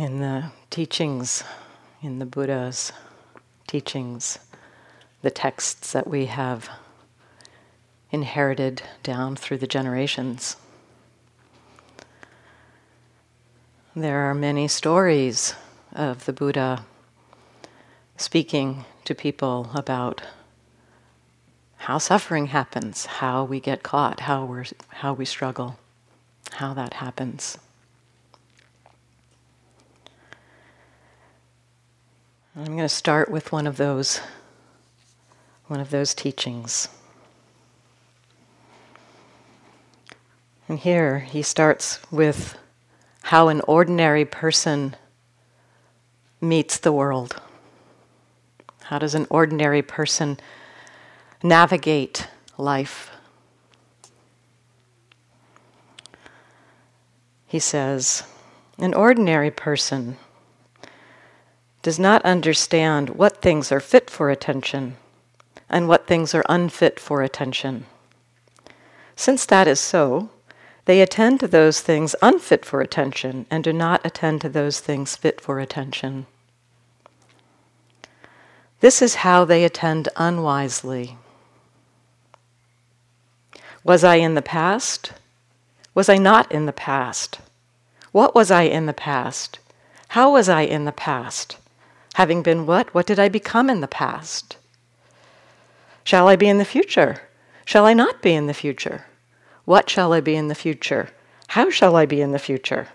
[0.00, 1.44] in the teachings,
[2.00, 2.90] in the Buddha's
[3.66, 4.38] teachings,
[5.20, 6.70] the texts that we have
[8.10, 10.56] inherited down through the generations.
[13.94, 15.54] There are many stories
[15.92, 16.86] of the Buddha
[18.16, 20.22] speaking to people about
[21.76, 25.78] how suffering happens, how we get caught, how, we how we struggle,
[26.52, 27.58] how that happens.
[32.60, 34.20] I'm going to start with one of those
[35.68, 36.88] one of those teachings.
[40.68, 42.58] And here he starts with
[43.22, 44.94] how an ordinary person
[46.38, 47.40] meets the world.
[48.82, 50.38] How does an ordinary person
[51.42, 53.10] navigate life?
[57.46, 58.24] He says,
[58.76, 60.18] an ordinary person
[61.82, 64.96] does not understand what things are fit for attention
[65.68, 67.86] and what things are unfit for attention.
[69.16, 70.30] Since that is so,
[70.84, 75.16] they attend to those things unfit for attention and do not attend to those things
[75.16, 76.26] fit for attention.
[78.80, 81.16] This is how they attend unwisely.
[83.84, 85.12] Was I in the past?
[85.94, 87.40] Was I not in the past?
[88.12, 89.58] What was I in the past?
[90.08, 91.56] How was I in the past?
[92.14, 92.92] Having been what?
[92.94, 94.56] What did I become in the past?
[96.04, 97.22] Shall I be in the future?
[97.64, 99.06] Shall I not be in the future?
[99.64, 101.10] What shall I be in the future?
[101.48, 102.88] How shall I be in the future?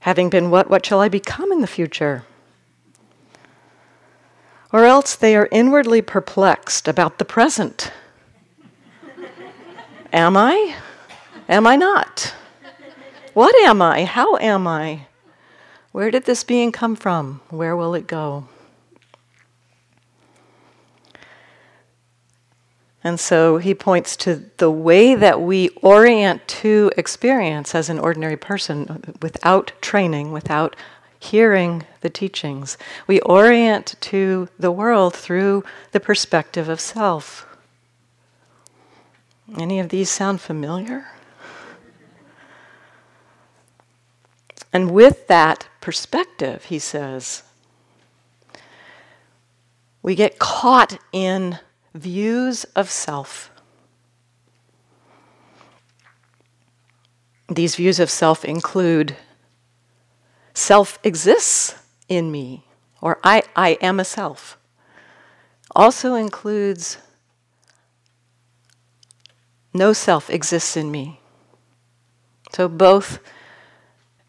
[0.00, 0.68] Having been what?
[0.68, 2.24] What shall I become in the future?
[4.72, 7.92] Or else they are inwardly perplexed about the present.
[10.12, 10.76] am I?
[11.48, 12.34] Am I not?
[13.34, 14.04] What am I?
[14.04, 15.06] How am I?
[15.92, 17.40] Where did this being come from?
[17.50, 18.46] Where will it go?
[23.02, 28.36] And so he points to the way that we orient to experience as an ordinary
[28.36, 30.76] person without training, without
[31.18, 32.76] hearing the teachings.
[33.06, 37.46] We orient to the world through the perspective of self.
[39.58, 41.06] Any of these sound familiar?
[44.72, 47.42] And with that perspective, he says,
[50.02, 51.58] we get caught in
[51.94, 53.50] views of self.
[57.48, 59.16] These views of self include
[60.54, 61.74] self exists
[62.08, 62.64] in me,
[63.00, 64.56] or I, I am a self.
[65.74, 66.98] Also includes
[69.74, 71.20] no self exists in me.
[72.52, 73.20] So both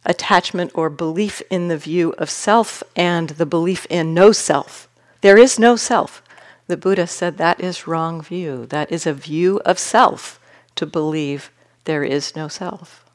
[0.05, 4.87] attachment or belief in the view of self and the belief in no self.
[5.21, 6.23] There is no self.
[6.67, 8.65] The Buddha said that is wrong view.
[8.67, 10.39] That is a view of self
[10.75, 11.51] to believe
[11.83, 13.05] there is no self.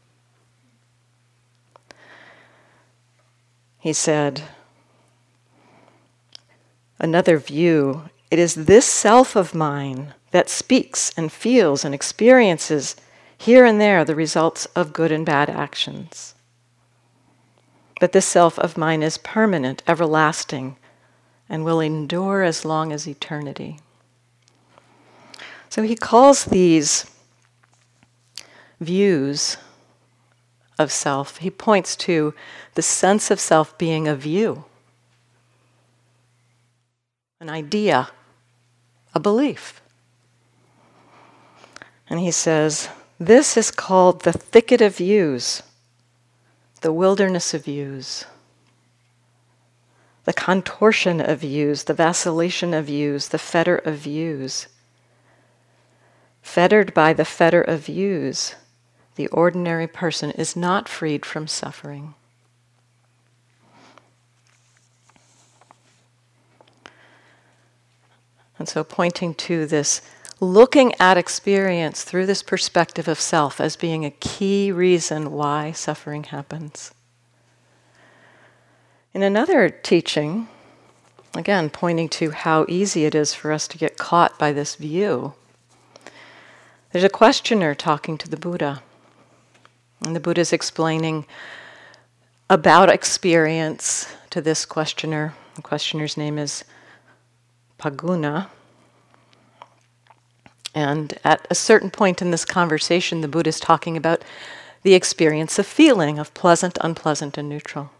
[3.78, 4.42] He said,
[6.98, 12.96] another view, it is this self of mine that speaks and feels and experiences
[13.38, 16.34] here and there the results of good and bad actions.
[18.00, 20.76] But this self of mine is permanent, everlasting,
[21.48, 23.78] and will endure as long as eternity.
[25.68, 27.10] So he calls these
[28.80, 29.56] views
[30.78, 32.34] of self, he points to
[32.74, 34.64] the sense of self being a view,
[37.40, 38.10] an idea,
[39.14, 39.80] a belief.
[42.08, 45.62] And he says, This is called the thicket of views,
[46.80, 48.24] the wilderness of views
[50.26, 54.66] the contortion of views, the vacillation of views, the fetter of views.
[56.42, 58.56] Fettered by the fetter of views,
[59.14, 62.14] the ordinary person is not freed from suffering.
[68.58, 70.02] And so, pointing to this,
[70.40, 76.24] looking at experience through this perspective of self as being a key reason why suffering
[76.24, 76.92] happens.
[79.14, 80.48] In another teaching,
[81.34, 85.32] again pointing to how easy it is for us to get caught by this view,
[86.92, 88.82] there's a questioner talking to the Buddha.
[90.04, 91.26] And the Buddha is explaining
[92.48, 95.34] about experience to this questioner.
[95.54, 96.64] The questioner's name is
[97.80, 98.48] Phagguna.
[100.76, 104.22] And at a certain point in this conversation, the Buddha is talking about
[104.82, 107.90] the experience of feeling, of pleasant, unpleasant, and neutral.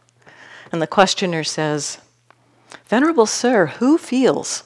[0.70, 1.98] And the questioner says,
[2.86, 4.64] Venerable Sir, who feels?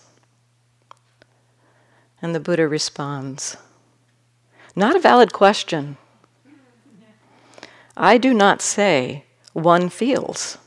[2.21, 3.57] And the Buddha responds,
[4.75, 5.97] Not a valid question.
[7.97, 10.59] I do not say one feels.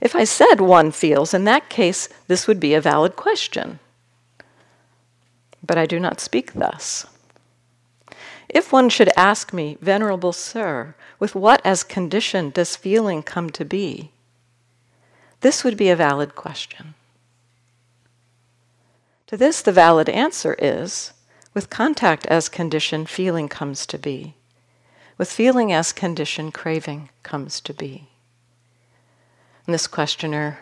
[0.00, 3.78] If I said one feels, in that case, this would be a valid question.
[5.66, 7.06] But I do not speak thus.
[8.48, 13.64] If one should ask me, Venerable Sir, with what as condition does feeling come to
[13.64, 14.12] be?
[15.40, 16.94] This would be a valid question.
[19.26, 21.12] To this, the valid answer is
[21.52, 24.34] with contact as condition, feeling comes to be.
[25.18, 28.08] With feeling as condition, craving comes to be.
[29.66, 30.58] And this questioner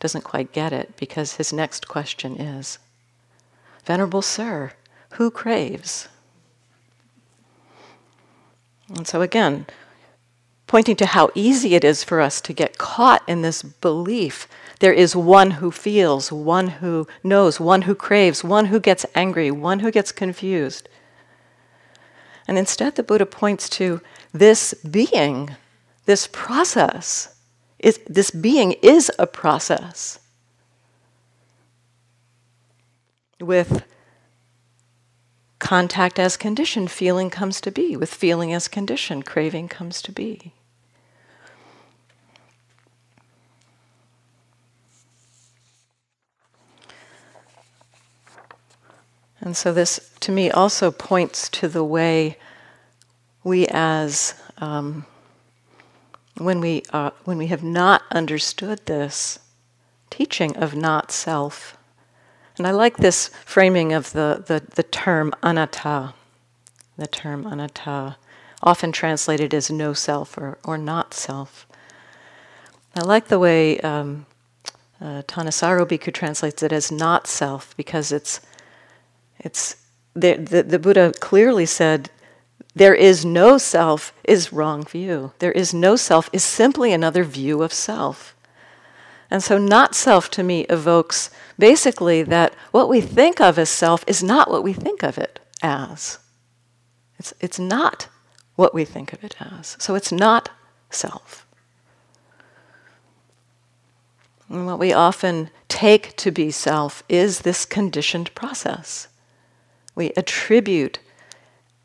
[0.00, 2.78] doesn't quite get it because his next question is
[3.84, 4.72] Venerable Sir,
[5.12, 6.08] who craves?
[8.88, 9.66] And so, again,
[10.66, 14.48] pointing to how easy it is for us to get caught in this belief
[14.80, 19.50] there is one who feels, one who knows, one who craves, one who gets angry,
[19.50, 20.88] one who gets confused.
[22.46, 24.00] And instead, the Buddha points to
[24.32, 25.56] this being,
[26.04, 27.34] this process.
[27.78, 30.18] Is, this being is a process
[33.40, 33.84] with
[35.58, 37.96] contact as condition, feeling comes to be.
[37.96, 40.52] With feeling as condition, craving comes to be.
[49.40, 52.38] And so, this to me also points to the way
[53.42, 55.04] we, as um,
[56.38, 59.38] when we uh, when we have not understood this
[60.08, 61.73] teaching of not self,
[62.56, 66.14] and I like this framing of the, the, the term anatta,
[66.96, 68.16] the term anatta,
[68.62, 71.66] often translated as no self or, or not self.
[72.96, 74.26] I like the way um,
[75.00, 78.40] uh, Thanissaro Bhikkhu translates it as not self because it's,
[79.38, 79.76] it's
[80.14, 82.10] the, the, the Buddha clearly said
[82.76, 85.32] there is no self is wrong view.
[85.40, 88.33] There is no self is simply another view of self.
[89.34, 91.28] And so, not self to me evokes
[91.58, 95.40] basically that what we think of as self is not what we think of it
[95.60, 96.20] as.
[97.18, 98.06] It's, it's not
[98.54, 99.76] what we think of it as.
[99.80, 100.50] So, it's not
[100.88, 101.48] self.
[104.48, 109.08] And what we often take to be self is this conditioned process.
[109.96, 111.00] We attribute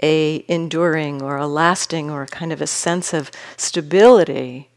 [0.03, 4.69] a enduring or a lasting or kind of a sense of stability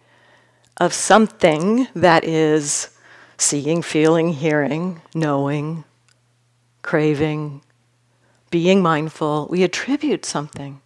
[0.76, 2.90] of something that is
[3.36, 5.84] seeing, feeling, hearing, knowing,
[6.82, 7.62] craving,
[8.50, 9.48] being mindful.
[9.50, 10.80] We attribute something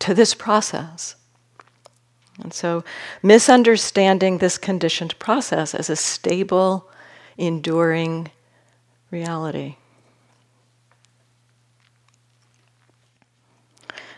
[0.00, 1.16] to this process.
[2.42, 2.84] And so,
[3.22, 6.88] misunderstanding this conditioned process as a stable,
[7.36, 8.30] enduring
[9.10, 9.76] reality.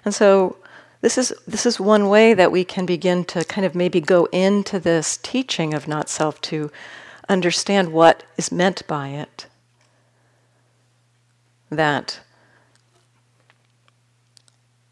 [0.05, 0.57] And so,
[1.03, 4.27] this is, this is one way that we can begin to kind of maybe go
[4.27, 6.71] into this teaching of not self to
[7.29, 9.47] understand what is meant by it.
[11.71, 12.21] That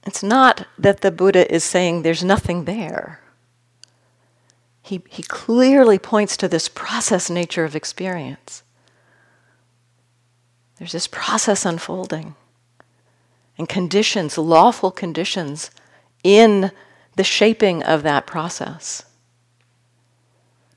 [0.04, 3.20] it's not that the Buddha is saying there's nothing there.
[4.82, 8.64] He, he clearly points to this process nature of experience.
[10.78, 12.34] There's this process unfolding
[13.56, 15.70] and conditions, lawful conditions
[16.22, 16.70] in
[17.16, 19.04] the shaping of that process.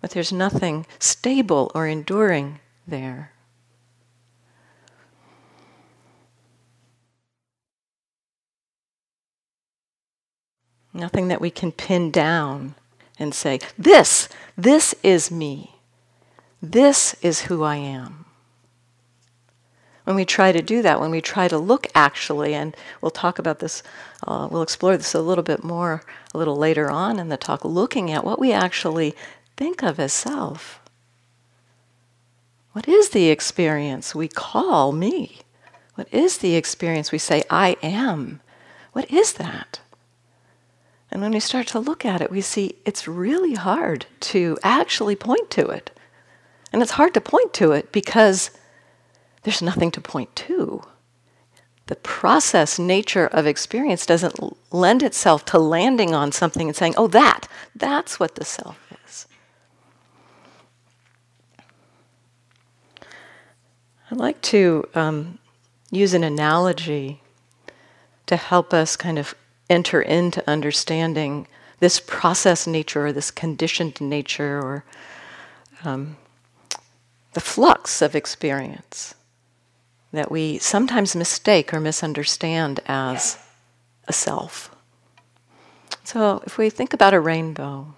[0.02, 3.32] But there's nothing stable or enduring there.
[10.94, 12.76] Nothing that we can pin down
[13.18, 15.76] and say, This, this is me.
[16.62, 18.23] This is who I am.
[20.04, 23.40] When we try to do that, when we try to look actually, and we'll talk
[23.40, 23.84] about this,
[24.28, 27.64] uh, we'll explore this a little bit more a little later on in the talk,
[27.64, 29.16] looking at what we actually
[29.56, 30.82] think of as self.
[32.74, 35.40] What is the experience we call me?
[35.96, 38.42] What is the experience we say, I am?
[38.94, 39.80] What is that?
[41.12, 45.16] And when we start to look at it, we see it's really hard to actually
[45.16, 45.92] point to it.
[46.74, 48.50] And it's hard to point to it because
[49.44, 50.84] there's nothing to point to.
[51.88, 54.40] The process nature of experience doesn't
[54.74, 59.28] lend itself to landing on something and saying, oh, that, that's what the self is.
[64.10, 65.40] I'd like to um,
[65.92, 67.22] use an analogy
[68.28, 69.36] to help us kind of
[69.70, 71.48] enter into understanding
[71.80, 74.86] this process nature or this conditioned nature or
[75.84, 76.16] um,
[77.34, 79.16] the flux of experience
[80.14, 83.38] that we sometimes mistake or misunderstand as
[84.08, 84.74] a self.
[86.04, 87.96] So, if we think about a rainbow,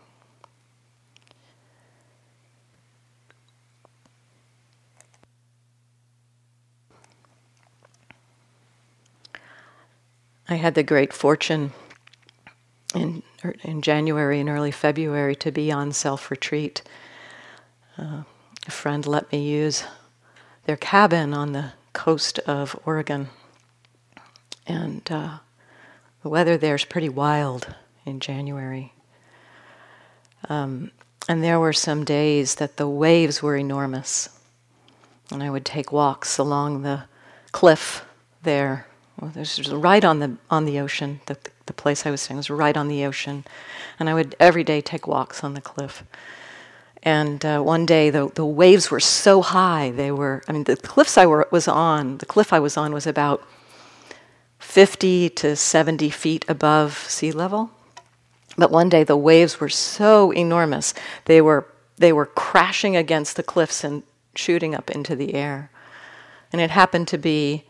[10.48, 11.74] I had the great fortune
[12.94, 13.24] in,
[13.64, 16.82] in January and early February to be on self retreat.
[17.98, 18.24] Uh,
[18.68, 19.84] a friend let me use
[20.66, 23.30] their cabin on the coast of Oregon.
[24.68, 25.40] And uh,
[26.22, 27.74] the weather there is pretty wild
[28.06, 28.94] in January.
[30.50, 30.92] Um,
[31.28, 34.30] and there were some days that the waves were enormous.
[35.32, 37.06] And I would take walks along the
[37.52, 38.06] cliff
[38.44, 38.86] there.
[39.20, 41.22] Well, this was right on the on the ocean.
[41.26, 43.46] The, the place I was staying was right on the ocean,
[43.98, 46.04] and I would every day take walks on the cliff.
[47.06, 50.76] And uh, one day the, the waves were so high, they were, I mean, the
[50.76, 53.48] cliffs I were, was on, the cliff I was on was about
[54.58, 57.70] 50 to 70 feet above sea level.
[58.58, 60.96] But one day the waves were so enormous,
[61.26, 64.02] they were, they were crashing against the cliffs and
[64.34, 65.70] shooting up into the air.
[66.52, 67.66] And it happened to be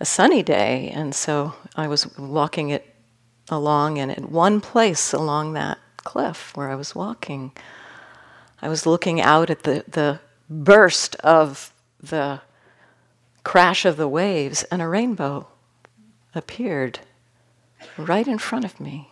[0.00, 2.96] a sunny day, and so I was walking it
[3.48, 7.52] along, and at one place along that cliff where I was walking,
[8.62, 12.40] I was looking out at the, the burst of the
[13.42, 15.48] crash of the waves, and a rainbow
[16.34, 17.00] appeared
[17.98, 19.10] right in front of me.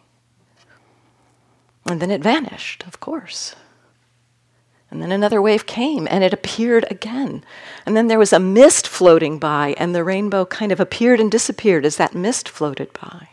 [1.86, 3.56] And then it vanished, of course.
[4.90, 7.44] And then another wave came and it appeared again.
[7.86, 11.30] And then there was a mist floating by, and the rainbow kind of appeared and
[11.30, 13.28] disappeared as that mist floated by.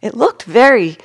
[0.00, 0.98] It looked very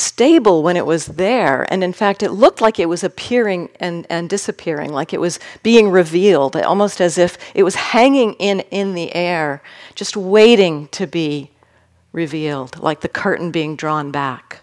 [0.00, 1.70] stable when it was there.
[1.72, 5.38] And in fact, it looked like it was appearing and, and disappearing, like it was
[5.62, 9.62] being revealed, almost as if it was hanging in, in the air,
[9.94, 11.50] just waiting to be
[12.12, 14.62] revealed, like the curtain being drawn back.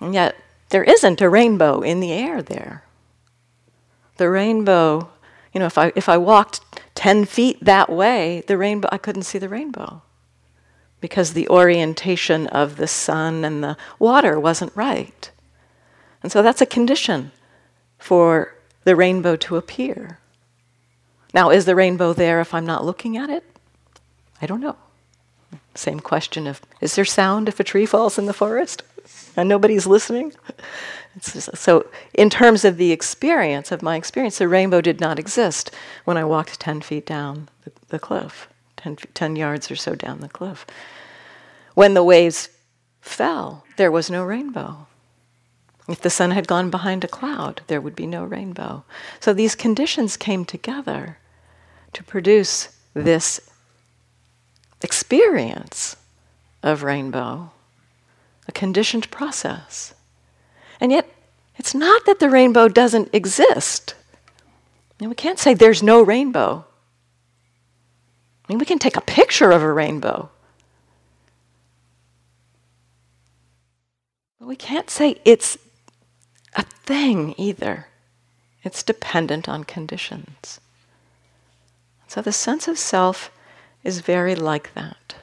[0.00, 0.36] And yet,
[0.70, 2.84] there isn't a rainbow in the air there.
[4.16, 5.10] The rainbow,
[5.52, 6.60] you know, if I, if I walked
[6.94, 10.02] 10 feet that way, the rainbow, I couldn't see the rainbow
[11.00, 15.30] because the orientation of the sun and the water wasn't right.
[16.22, 17.30] And so that's a condition
[17.98, 20.18] for the rainbow to appear.
[21.34, 23.44] Now, is the rainbow there if I'm not looking at it?
[24.40, 24.76] I don't know.
[25.74, 28.82] Same question of is there sound if a tree falls in the forest
[29.36, 30.32] and nobody's listening?
[31.20, 35.70] Just, so, in terms of the experience, of my experience, the rainbow did not exist
[36.04, 38.48] when I walked 10 feet down the, the cliff.
[38.96, 40.66] 10, 10 yards or so down the cliff.
[41.74, 42.48] When the waves
[43.00, 44.86] fell, there was no rainbow.
[45.88, 48.84] If the sun had gone behind a cloud, there would be no rainbow.
[49.20, 51.18] So these conditions came together
[51.94, 53.40] to produce this
[54.82, 55.96] experience
[56.62, 57.50] of rainbow,
[58.46, 59.94] a conditioned process.
[60.80, 61.08] And yet,
[61.56, 63.94] it's not that the rainbow doesn't exist.
[65.00, 66.66] And we can't say there's no rainbow.
[68.48, 70.30] I mean, we can take a picture of a rainbow.
[74.38, 75.58] But we can't say it's
[76.54, 77.88] a thing either.
[78.62, 80.60] It's dependent on conditions.
[82.06, 83.30] So the sense of self
[83.84, 85.16] is very like that.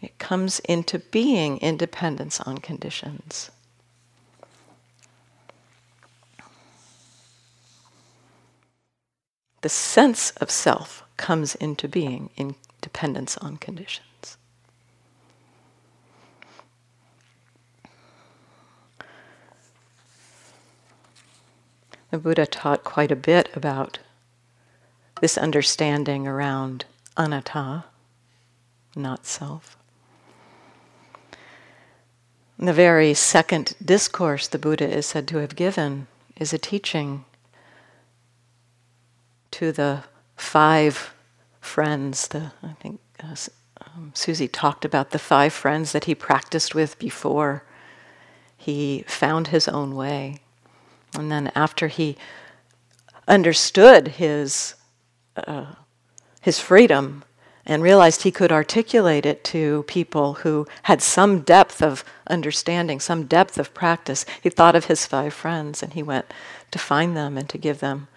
[0.00, 3.50] It comes into being in dependence on conditions.
[9.66, 14.36] The sense of self comes into being in dependence on conditions.
[22.12, 23.98] The Buddha taught quite a bit about
[25.20, 26.84] this understanding around
[27.16, 27.86] anatta,
[28.94, 29.76] not self.
[32.56, 36.06] the very second discourse the Buddha is said to have given
[36.36, 37.24] is a teaching
[39.56, 40.04] to the
[40.36, 41.14] five
[41.62, 42.28] friends.
[42.28, 43.34] The, I think uh,
[43.80, 47.64] um, Susie talked about the five friends that he practiced with before
[48.54, 50.40] he found his own way.
[51.14, 52.18] And then after he
[53.26, 54.74] understood his,
[55.38, 55.76] uh,
[56.42, 57.24] his freedom
[57.64, 63.24] and realized he could articulate it to people who had some depth of understanding, some
[63.24, 66.26] depth of practice, he thought of his five friends and he went
[66.72, 68.08] to find them and to give them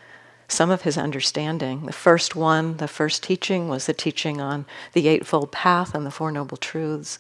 [0.50, 1.86] some of his understanding.
[1.86, 6.12] The first one, the first teaching, was the teaching on the Eightfold Path and the
[6.12, 7.20] Four Noble Truths.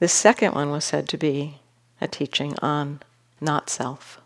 [0.00, 1.58] The second one was said to be
[2.00, 3.00] a teaching on
[3.40, 4.20] not self.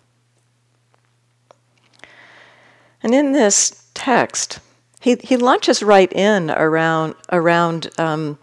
[3.03, 4.61] And in this text,
[5.01, 8.39] he, he launches right in around, around um,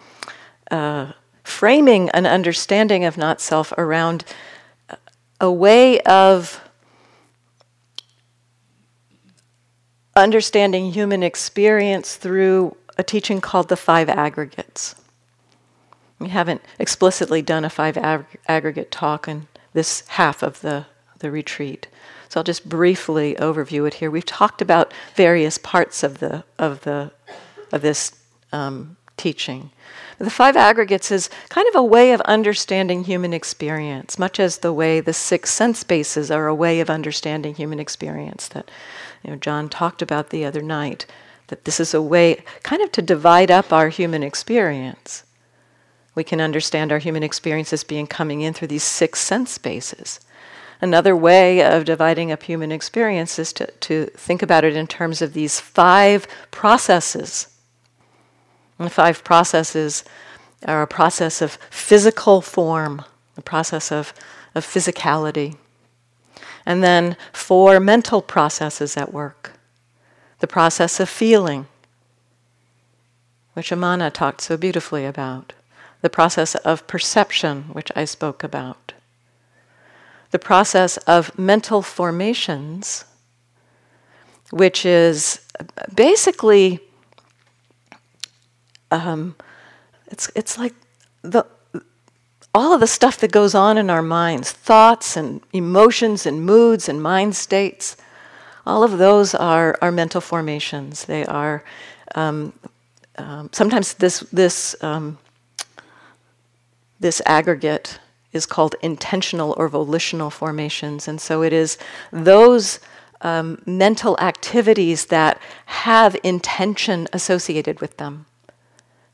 [0.71, 1.11] uh,
[1.43, 4.25] framing an understanding of not self around
[5.41, 6.61] a way of
[10.15, 14.95] understanding human experience through a teaching called the five aggregates.
[16.19, 20.85] We haven't explicitly done a five ag- aggregate talk in this half of the,
[21.19, 21.87] the retreat.
[22.29, 24.09] So I'll just briefly overview it here.
[24.09, 27.11] We've talked about various parts of the of the
[27.71, 28.13] of this
[28.51, 29.71] um, teaching.
[30.17, 34.71] The five aggregates is kind of a way of understanding human experience, much as the
[34.71, 38.71] way the six sense bases are a way of understanding human experience that
[39.25, 41.07] you know, John talked about the other night.
[41.47, 45.23] That this is a way kind of to divide up our human experience.
[46.13, 50.19] We can understand our human experience as being coming in through these six sense spaces.
[50.81, 55.21] Another way of dividing up human experience is to, to think about it in terms
[55.21, 57.47] of these five processes.
[58.77, 60.03] And the five processes
[60.67, 63.03] are a process of physical form,
[63.37, 64.13] a process of,
[64.53, 65.57] of physicality,
[66.65, 69.53] and then four mental processes at work.
[70.39, 71.67] The process of feeling,
[73.53, 75.53] which Amana talked so beautifully about,
[76.01, 78.93] the process of perception, which I spoke about,
[80.31, 83.05] the process of mental formations,
[84.51, 85.39] which is
[85.93, 86.79] basically
[88.91, 89.35] um,
[90.07, 90.73] it's it's like
[91.21, 91.45] the
[92.55, 96.87] all of the stuff that goes on in our minds, thoughts and emotions and moods
[96.87, 97.97] and mind states,
[98.65, 101.03] all of those are, are mental formations.
[101.03, 101.65] They are
[102.15, 102.53] um,
[103.17, 105.17] um, sometimes this this um,
[106.99, 107.99] this aggregate
[108.31, 111.77] is called intentional or volitional formations, and so it is
[112.11, 112.79] those.
[113.21, 118.25] Um, mental activities that have intention associated with them.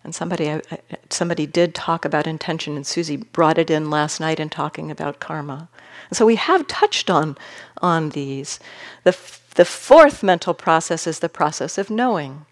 [0.04, 0.78] And somebody, uh, uh,
[1.10, 5.20] somebody did talk about intention, and Susie brought it in last night in talking about
[5.20, 5.70] karma.
[6.10, 7.38] And so we have touched on,
[7.82, 8.60] on these.
[9.04, 9.16] The,
[9.56, 12.46] the fourth mental process is the process of knowing,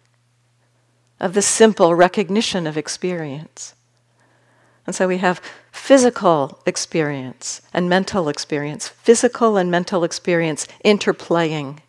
[1.20, 3.74] of the simple recognition of experience.
[4.86, 11.80] And so we have physical experience and mental experience, physical and mental experience interplaying,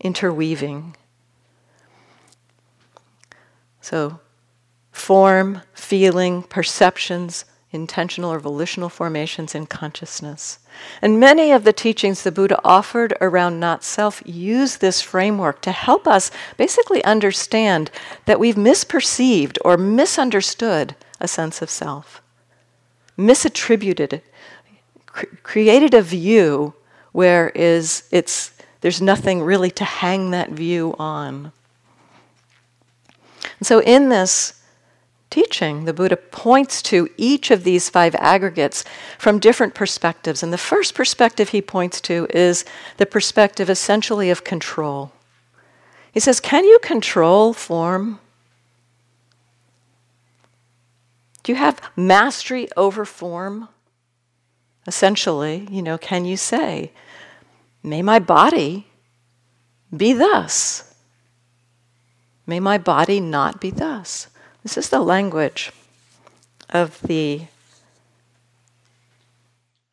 [0.00, 0.96] interweaving.
[3.80, 4.20] So
[4.92, 10.58] form, feeling, perceptions, intentional or volitional formations in consciousness.
[11.00, 15.72] And many of the teachings the Buddha offered around not self use this framework to
[15.72, 17.90] help us basically understand
[18.26, 22.22] that we've misperceived or misunderstood a sense of self,
[23.18, 24.24] misattributed it,
[25.06, 26.74] cr- created a view
[27.12, 31.52] where is it's there's nothing really to hang that view on.
[33.58, 34.61] And so in this
[35.32, 38.84] teaching, the Buddha points to each of these five aggregates
[39.18, 40.42] from different perspectives.
[40.42, 42.64] And the first perspective he points to is
[42.98, 45.10] the perspective essentially of control.
[46.12, 48.20] He says, Can you control form?
[51.42, 53.68] Do you have mastery over form?
[54.86, 56.92] Essentially, you know, can you say,
[57.82, 58.86] May my body
[59.96, 60.94] be thus?
[62.46, 64.28] May my body not be thus.
[64.62, 65.72] This is the language
[66.70, 67.42] of the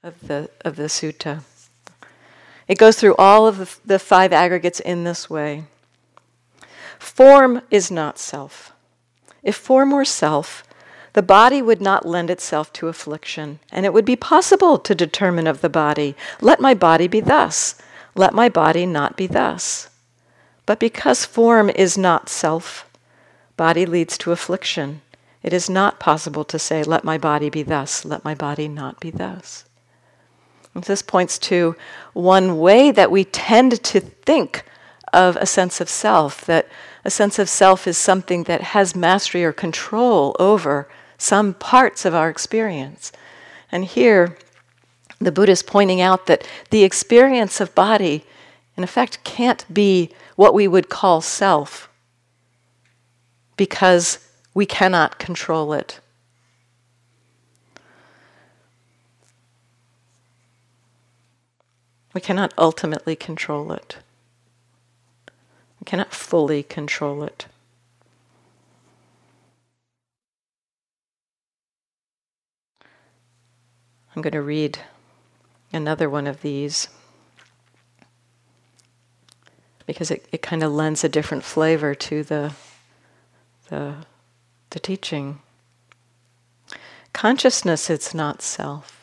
[0.04, 1.42] of the of the sutta.
[2.68, 5.64] It goes through all of the, the five aggregates in this way.
[7.00, 8.74] Form is not self.
[9.42, 10.64] If form were self,
[11.14, 15.48] the body would not lend itself to affliction, and it would be possible to determine
[15.48, 17.76] of the body, let my body be thus,
[18.16, 19.90] let my body not be thus.
[20.66, 22.89] But because form is not self,
[23.60, 25.02] Body leads to affliction.
[25.44, 29.02] It is not possible to say, let my body be thus, let my body not
[29.02, 29.66] be thus.
[30.74, 31.76] And this points to
[32.14, 34.64] one way that we tend to think
[35.12, 36.70] of a sense of self, that
[37.04, 42.16] a sense of self is something that has mastery or control over some parts of
[42.16, 43.12] our experience.
[43.74, 44.38] And here,
[45.20, 48.24] the Buddha is pointing out that the experience of body,
[48.78, 51.89] in effect, can't be what we would call self
[53.60, 54.20] because
[54.54, 56.00] we cannot control it.
[62.14, 63.98] We cannot ultimately control it.
[65.82, 67.48] We cannot fully control it.
[74.16, 74.80] I'm going to read
[75.74, 76.88] another one of these
[79.86, 82.54] because it, it kind of lends a different flavor to the,
[83.70, 83.96] the,
[84.72, 85.40] the teaching.
[87.14, 88.96] Consciousness, it's not self.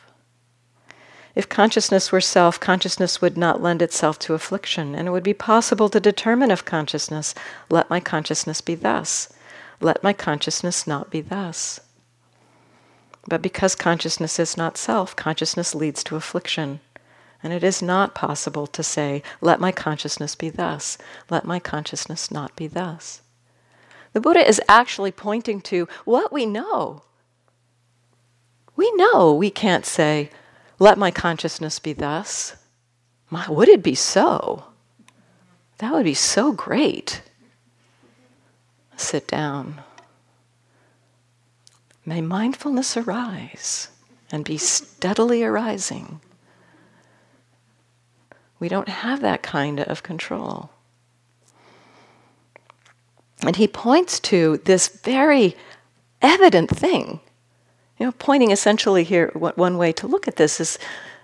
[1.35, 5.35] If consciousness were self, consciousness would not lend itself to affliction, and it would be
[5.35, 7.35] possible to determine of consciousness,
[7.69, 9.31] let my consciousness be thus,
[9.79, 11.79] let my consciousness not be thus.
[13.27, 16.79] But because consciousness is not self, consciousness leads to affliction.
[17.43, 20.97] And it is not possible to say, let my consciousness be thus,
[21.29, 23.21] let my consciousness not be thus.
[24.17, 27.03] The Buddha is actually pointing to what we know.
[28.75, 30.31] We know we can't say,
[30.79, 32.55] let my consciousness be thus.
[33.29, 34.63] My, would it be so?
[35.77, 37.21] That would be so great.
[38.95, 39.83] Sit down.
[42.03, 43.89] May mindfulness arise
[44.31, 46.21] and be steadily arising.
[48.57, 50.71] We don't have that kind of control.
[53.43, 55.55] And he points to this very
[56.21, 57.19] evident thing.
[57.97, 60.79] You know, pointing essentially here, one way to look at this is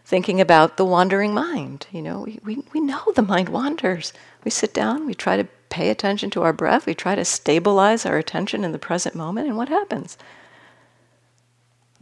[0.06, 1.88] thinking about the wandering mind.
[1.92, 4.14] You know, we, we, we know the mind wanders.
[4.44, 8.06] We sit down, we try to pay attention to our breath, we try to stabilize
[8.06, 10.18] our attention in the present moment, and what happens?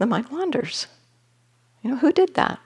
[0.02, 0.88] the mind wanders.
[1.82, 2.58] You know, who did that?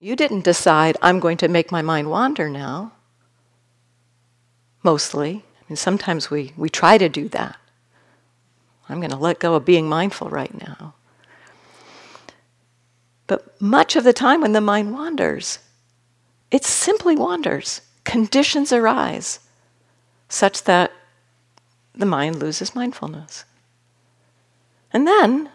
[0.00, 2.92] You didn't decide, I'm going to make my mind wander now.
[4.82, 5.44] Mostly.
[5.70, 7.56] Mean, sometimes we, we try to do that.
[8.88, 10.94] I'm going to let go of being mindful right now.
[13.28, 15.60] But much of the time when the mind wanders,
[16.50, 17.82] it simply wanders.
[18.02, 19.38] Conditions arise
[20.28, 20.90] such that
[21.94, 23.44] the mind loses mindfulness.
[24.92, 25.50] And then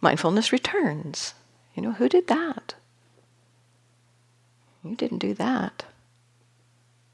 [0.00, 1.34] mindfulness returns.
[1.76, 2.74] You know, who did that?
[4.82, 5.84] You didn't do that.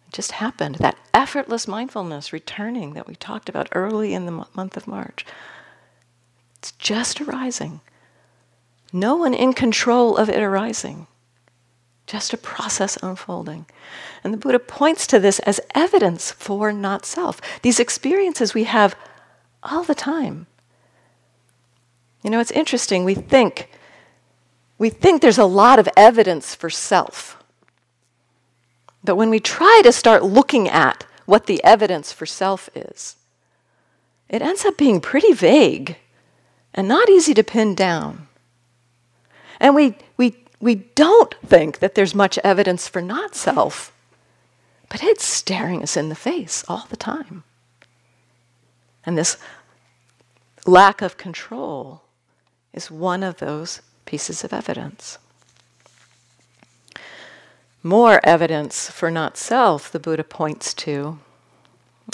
[0.08, 0.76] It just happened.
[0.76, 5.24] That effortless mindfulness returning that we talked about early in the month of March.
[6.58, 7.80] It's just arising.
[8.92, 11.06] No one in control of it arising.
[12.06, 13.66] Just a process unfolding.
[14.22, 17.40] And the Buddha points to this as evidence for not self.
[17.62, 18.96] These experiences we have
[19.62, 20.46] all the time.
[22.22, 23.04] You know, it's interesting.
[23.04, 23.68] We think
[24.78, 27.35] we think there's a lot of evidence for self.
[29.06, 33.16] But when we try to start looking at what the evidence for self is,
[34.28, 35.96] it ends up being pretty vague
[36.74, 38.26] and not easy to pin down.
[39.60, 43.92] And we, we, we don't think that there's much evidence for not self,
[44.88, 47.44] but it's staring us in the face all the time.
[49.06, 49.38] And this
[50.66, 52.02] lack of control
[52.72, 55.18] is one of those pieces of evidence.
[57.86, 61.20] More evidence for not self, the Buddha points to.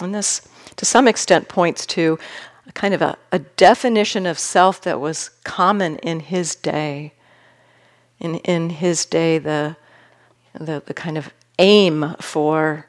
[0.02, 2.18] And this, to some extent, points to
[2.66, 7.14] a kind of a, a definition of self that was common in his day.
[8.20, 9.76] In, in his day, the,
[10.52, 12.87] the, the kind of aim for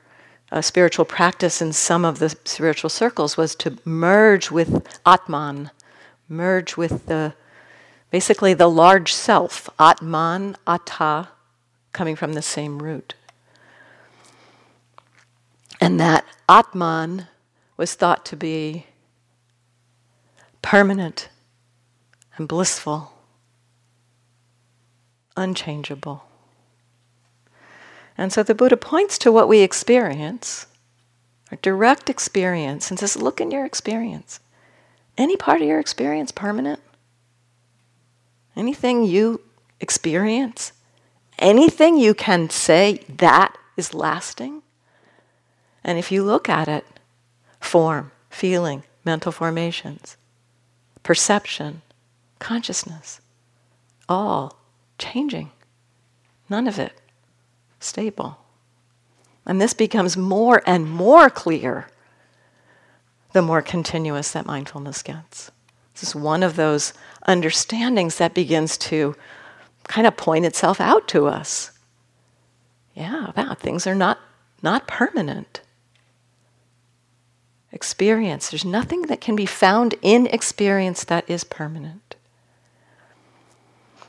[0.52, 5.72] a spiritual practice in some of the spiritual circles was to merge with Atman,
[6.28, 7.34] merge with the
[8.12, 11.30] Basically, the large self, Atman, Atta,
[11.94, 13.16] coming from the same root.
[15.80, 17.28] And that Atman
[17.78, 18.88] was thought to be
[20.62, 21.30] permanent
[22.38, 23.14] and blissful,
[25.36, 26.24] unchangeable.
[28.18, 30.68] And so the Buddha points to what we experience,
[31.52, 34.40] our direct experience, and says, Look in your experience.
[35.18, 36.80] Any part of your experience permanent?
[38.56, 39.42] anything you
[39.80, 40.74] experience,
[41.40, 44.62] anything you can say that is lasting.
[45.84, 46.86] And if you look at it,
[47.60, 50.18] form, feeling, mental formations,
[51.02, 51.82] perception,
[52.40, 53.22] consciousness,
[54.08, 54.58] all
[54.98, 55.52] changing.
[56.50, 56.94] None of it
[57.80, 58.38] stable.
[59.46, 61.88] And this becomes more and more clear
[63.34, 65.52] the more continuous that mindfulness gets.
[65.94, 66.94] This is one of those
[67.28, 69.16] understandings that begins to
[69.88, 71.72] kind of point itself out to us.
[72.94, 74.20] Yeah, things are not,
[74.62, 75.62] not permanent.
[77.72, 82.16] Experience, there's nothing that can be found in experience that is permanent.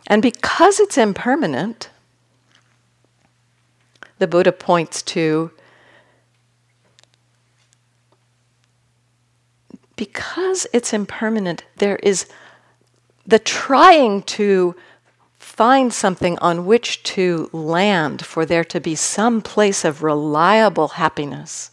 [0.06, 1.88] And because it's impermanent,
[4.18, 5.50] the Buddha points to
[9.96, 12.26] because it's impermanent, there is
[13.26, 14.74] the trying to
[15.54, 21.70] find something on which to land for there to be some place of reliable happiness.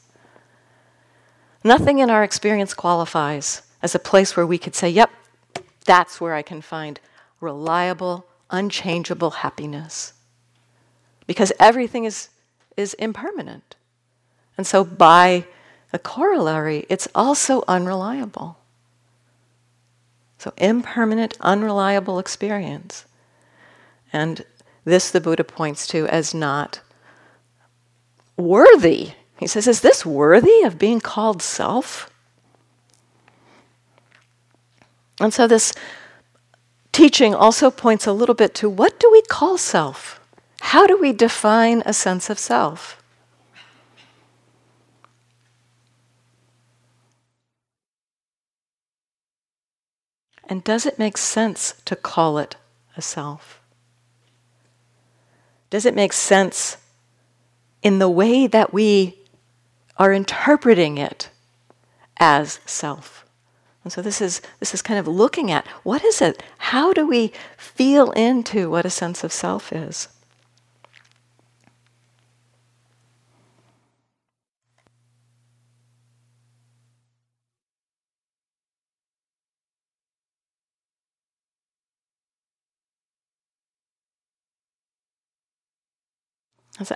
[1.64, 5.10] Nothing in our experience qualifies as a place where we could say, yep,
[5.84, 7.00] that's where I can find
[7.40, 10.14] reliable, unchangeable happiness.
[11.26, 12.30] Because everything is,
[12.78, 13.76] is impermanent.
[14.60, 15.48] And so, by
[15.92, 18.60] a corollary, it's also unreliable.
[20.38, 23.06] So, impermanent, unreliable experience.
[24.14, 24.44] And
[24.84, 26.82] this the Buddha points to as not
[28.38, 29.12] worthy.
[29.40, 32.12] He says, Is this worthy of being called self?
[35.20, 35.74] And so, this
[36.92, 40.20] teaching also points a little bit to what do we call self?
[40.62, 43.02] How do we define a sense of self?
[50.48, 52.58] And does it make sense to call it
[52.98, 53.61] a self?
[55.72, 56.78] Does it make sense
[57.82, 59.18] in the way that we
[59.98, 61.30] are interpreting it
[62.18, 63.26] as self?
[63.84, 66.44] And so this is this is kind of looking at what is it?
[66.60, 70.08] How do we feel into what a sense of self is?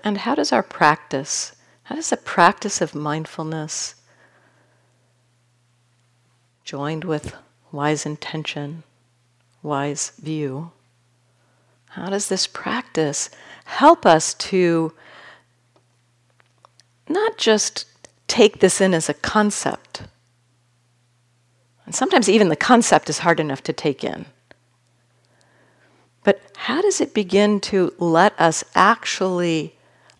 [0.04, 3.96] And how does our practice, how does the practice of mindfulness,
[6.64, 7.36] joined with
[7.72, 8.84] wise intention,
[9.62, 10.72] wise view,
[11.90, 13.30] how does this practice
[13.66, 14.94] help us to
[17.08, 17.86] not just
[18.28, 20.04] take this in as a concept?
[21.86, 24.26] And sometimes even the concept is hard enough to take in.
[26.24, 29.75] But how does it begin to let us actually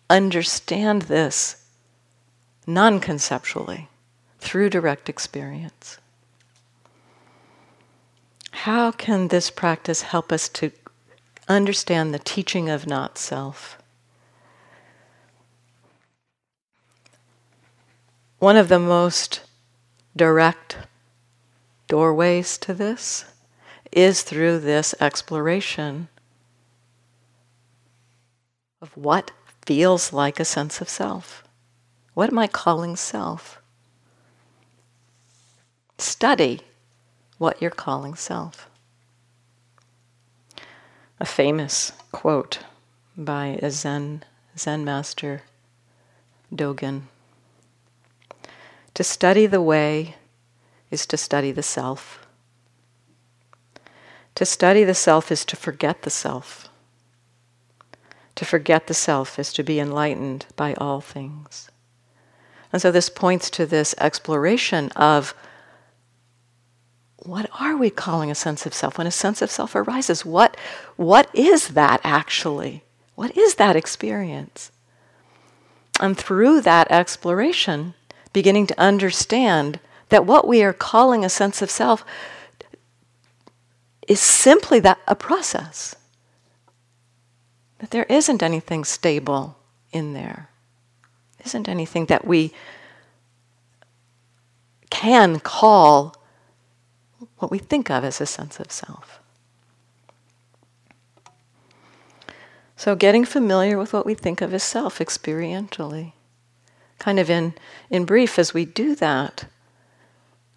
[0.08, 1.64] understand this
[2.66, 3.88] non conceptually
[4.38, 5.98] through direct experience?
[8.52, 10.72] How can this practice help us to
[11.48, 13.78] understand the teaching of not self?
[18.38, 19.42] One of the most
[20.14, 20.76] direct
[21.88, 23.24] doorways to this
[23.92, 26.08] is through this exploration
[28.82, 29.30] of what
[29.66, 31.42] feels like a sense of self.
[32.14, 33.60] What am I calling self?
[35.98, 36.60] Study
[37.38, 38.70] what you're calling self.
[41.18, 42.60] A famous quote
[43.16, 44.22] by a Zen,
[44.56, 45.42] Zen master,
[46.54, 47.02] Dogen.
[48.94, 50.14] To study the way
[50.90, 52.26] is to study the self.
[54.36, 56.68] To study the self is to forget the self.
[58.36, 61.70] To forget the self is to be enlightened by all things.
[62.72, 65.34] And so this points to this exploration of
[67.16, 68.98] what are we calling a sense of self?
[68.98, 70.56] When a sense of self arises, what,
[70.96, 72.84] what is that actually?
[73.14, 74.70] What is that experience?
[75.98, 77.94] And through that exploration,
[78.32, 82.04] beginning to understand that what we are calling a sense of self
[84.06, 85.96] is simply that a process.
[87.78, 89.56] That there isn't anything stable
[89.92, 90.48] in there.
[91.44, 92.52] Isn't anything that we
[94.90, 96.16] can call
[97.38, 99.20] what we think of as a sense of self.
[102.76, 106.12] So, getting familiar with what we think of as self experientially.
[106.98, 107.54] Kind of in,
[107.90, 109.46] in brief, as we do that,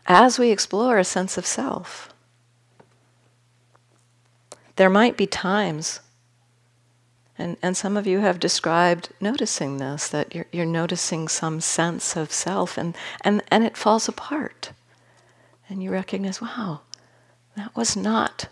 [0.05, 2.13] as we explore a sense of self,
[4.75, 5.99] there might be times,
[7.39, 12.17] and, and some of you have described noticing this, that you're, you're noticing some sense
[12.17, 14.73] of self and, and, and it falls apart.
[15.69, 16.82] And you recognize, wow,
[17.56, 18.49] that was not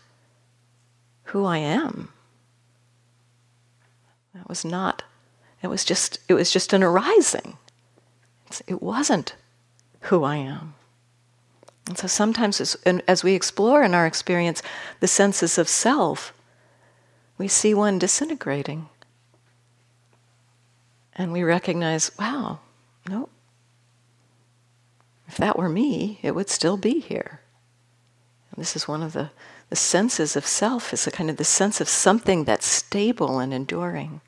[1.25, 2.13] who I am.
[4.33, 5.03] That was not,
[5.61, 7.57] it was just, it was just an arising.
[8.67, 9.35] It wasn't
[10.01, 10.75] who I am.
[11.87, 14.61] And so sometimes, as, as we explore in our experience
[15.01, 16.33] the senses of self,
[17.37, 18.89] we see one disintegrating.
[21.15, 22.59] And we recognize, wow,
[23.09, 23.29] no.
[25.27, 27.41] If that were me, it would still be here.
[28.51, 29.31] And this is one of the,
[29.69, 33.53] the senses of self, is a kind of the sense of something that's stable and
[33.53, 34.21] enduring.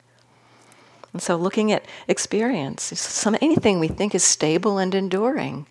[1.13, 5.65] And so, looking at experience, some, anything we think is stable and enduring,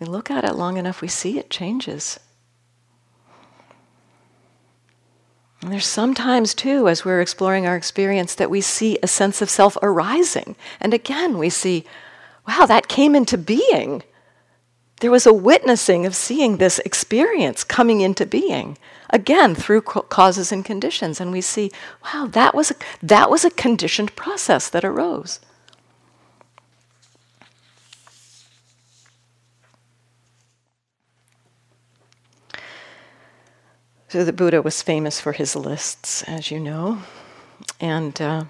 [0.00, 2.18] we look at it long enough, we see it changes.
[5.64, 9.48] And there's sometimes, too, as we're exploring our experience, that we see a sense of
[9.48, 10.56] self arising.
[10.78, 11.86] And again, we see,
[12.46, 14.02] wow, that came into being.
[15.00, 18.76] There was a witnessing of seeing this experience coming into being,
[19.08, 21.18] again, through causes and conditions.
[21.18, 21.70] And we see,
[22.04, 25.40] wow, that was a, that was a conditioned process that arose.
[34.14, 37.02] So the Buddha was famous for his lists, as you know.
[37.80, 38.44] And uh,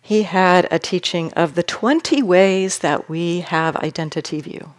[0.00, 4.72] he had a teaching of the 20 ways that we have identity view.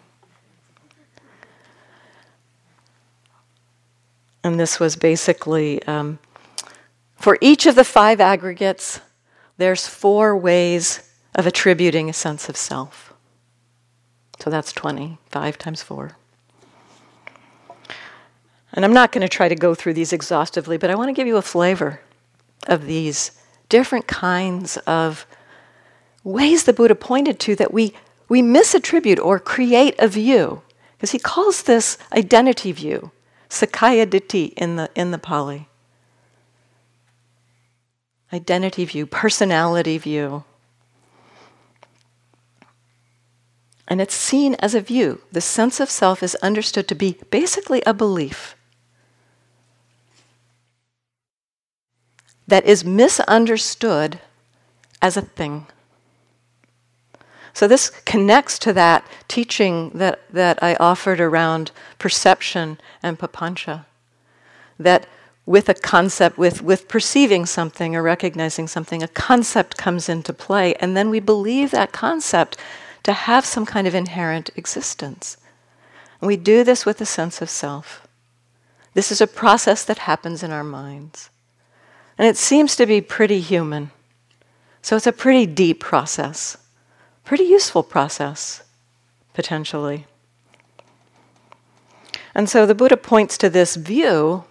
[4.42, 6.18] And this was basically um,
[7.18, 9.02] for each of the five aggregates,
[9.58, 13.14] there's four ways of attributing a sense of self.
[14.40, 16.16] So that's 20, 5 times 4.
[18.74, 21.14] And I'm not going to try to go through these exhaustively, but I want to
[21.14, 22.02] give you a flavor
[22.68, 23.32] of these
[23.70, 25.28] different kinds of
[26.24, 27.94] ways the Buddha pointed to that we,
[28.28, 30.64] we misattribute or create a view.
[30.98, 33.12] Because he calls this identity view,
[33.50, 35.68] Sakkaya Ditthi in the, in the Pali.
[38.32, 40.46] Identity view, personality view.
[43.88, 45.22] And it's seen as a view.
[45.32, 48.56] The sense of self is understood to be basically a belief.
[52.48, 54.20] That is misunderstood
[55.02, 55.68] as a thing.
[57.54, 63.86] So this connects to that teaching that, that I offered around perception and papancha.
[64.80, 65.06] That
[65.46, 70.74] with a concept, with, with perceiving something or recognizing something, a concept comes into play,
[70.76, 72.58] and then we believe that concept
[73.04, 75.38] to have some kind of inherent existence.
[76.22, 78.08] And we do this with a sense of self.
[78.94, 81.30] This is a process that happens in our minds.
[82.18, 83.92] And it seems to be pretty human.
[84.82, 86.58] So it's a pretty deep process,
[87.24, 88.64] pretty useful process,
[89.34, 90.06] potentially.
[92.36, 94.44] And so the Buddha points to this view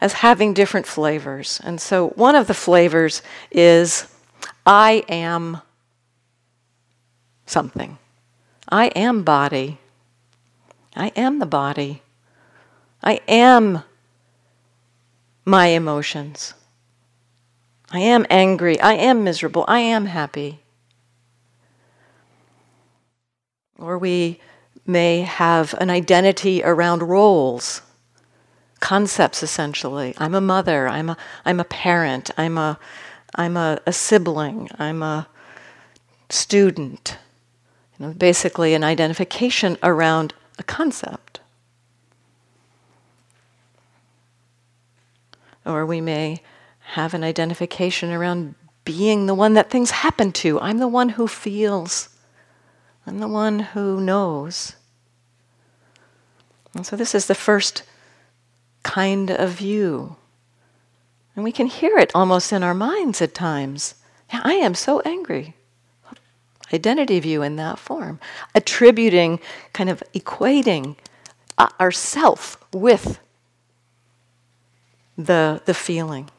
[0.00, 1.60] as having different flavors.
[1.62, 4.06] And so one of the flavors is
[4.64, 5.60] I am
[7.46, 7.98] something.
[8.68, 9.78] I am body.
[10.96, 12.02] I am the body.
[13.02, 13.82] I am
[15.50, 16.54] my emotions.
[17.90, 18.80] I am angry.
[18.80, 19.64] I am miserable.
[19.66, 20.60] I am happy.
[23.78, 24.40] Or we
[24.86, 27.82] may have an identity around roles,
[28.80, 30.14] concepts essentially.
[30.18, 30.88] I'm a mother.
[30.88, 32.30] I'm a, I'm a parent.
[32.38, 32.78] I'm, a,
[33.34, 34.68] I'm a, a sibling.
[34.78, 35.28] I'm a
[36.28, 37.18] student.
[37.98, 41.29] You know, basically, an identification around a concept.
[45.64, 46.40] Or we may
[46.94, 50.60] have an identification around being the one that things happen to.
[50.60, 52.08] I'm the one who feels,
[53.06, 54.74] I'm the one who knows.
[56.74, 57.82] And so, this is the first
[58.82, 60.16] kind of view.
[61.34, 63.94] And we can hear it almost in our minds at times.
[64.32, 65.54] I am so angry.
[66.72, 68.20] Identity view in that form,
[68.54, 69.40] attributing,
[69.72, 70.96] kind of equating
[71.58, 73.18] uh, ourself with
[75.24, 76.30] the, the feeling.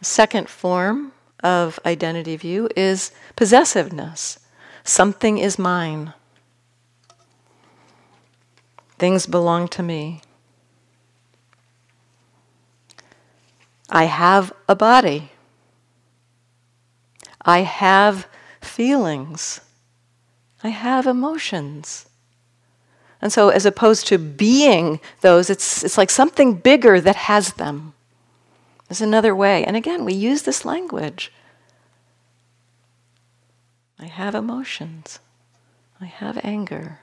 [0.00, 4.38] Second form of identity view is possessiveness.
[4.82, 6.12] Something is mine.
[8.98, 10.20] Things belong to me.
[13.90, 15.30] I have a body.
[17.42, 18.26] I have
[18.60, 19.60] feelings.
[20.62, 22.06] I have emotions.
[23.24, 27.94] And so, as opposed to being those, it's, it's like something bigger that has them.
[28.86, 29.64] There's another way.
[29.64, 31.32] And again, we use this language.
[33.98, 35.20] I have emotions.
[36.02, 37.00] I have anger.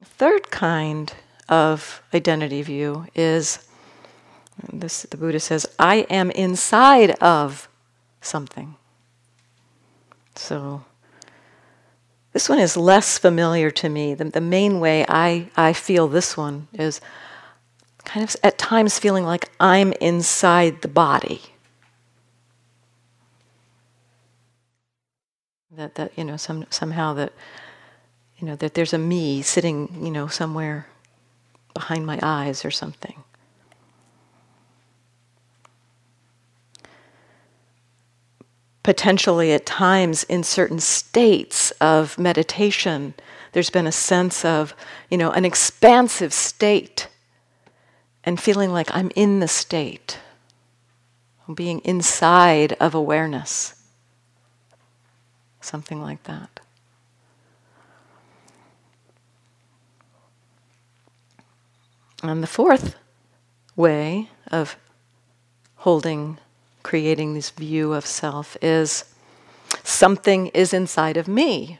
[0.00, 1.14] The third kind
[1.48, 3.66] of identity view is
[4.70, 7.70] this the Buddha says, I am inside of
[8.20, 8.76] something.
[10.34, 10.84] So
[12.32, 14.14] this one is less familiar to me.
[14.14, 17.00] The, the main way I, I feel this one is
[18.04, 21.40] kind of at times feeling like I'm inside the body.
[25.70, 27.32] That, that you know, some, somehow that,
[28.38, 30.86] you know, that there's a me sitting, you know, somewhere
[31.72, 33.22] behind my eyes or something.
[38.88, 43.12] Potentially at times in certain states of meditation,
[43.52, 44.74] there's been a sense of,
[45.10, 47.06] you know, an expansive state
[48.24, 50.18] and feeling like I'm in the state,
[51.52, 53.74] being inside of awareness.
[55.60, 56.60] Something like that.
[62.22, 62.96] And the fourth
[63.76, 64.78] way of
[65.76, 66.38] holding,
[66.88, 69.04] creating this view of self is
[69.84, 71.78] something is inside of me.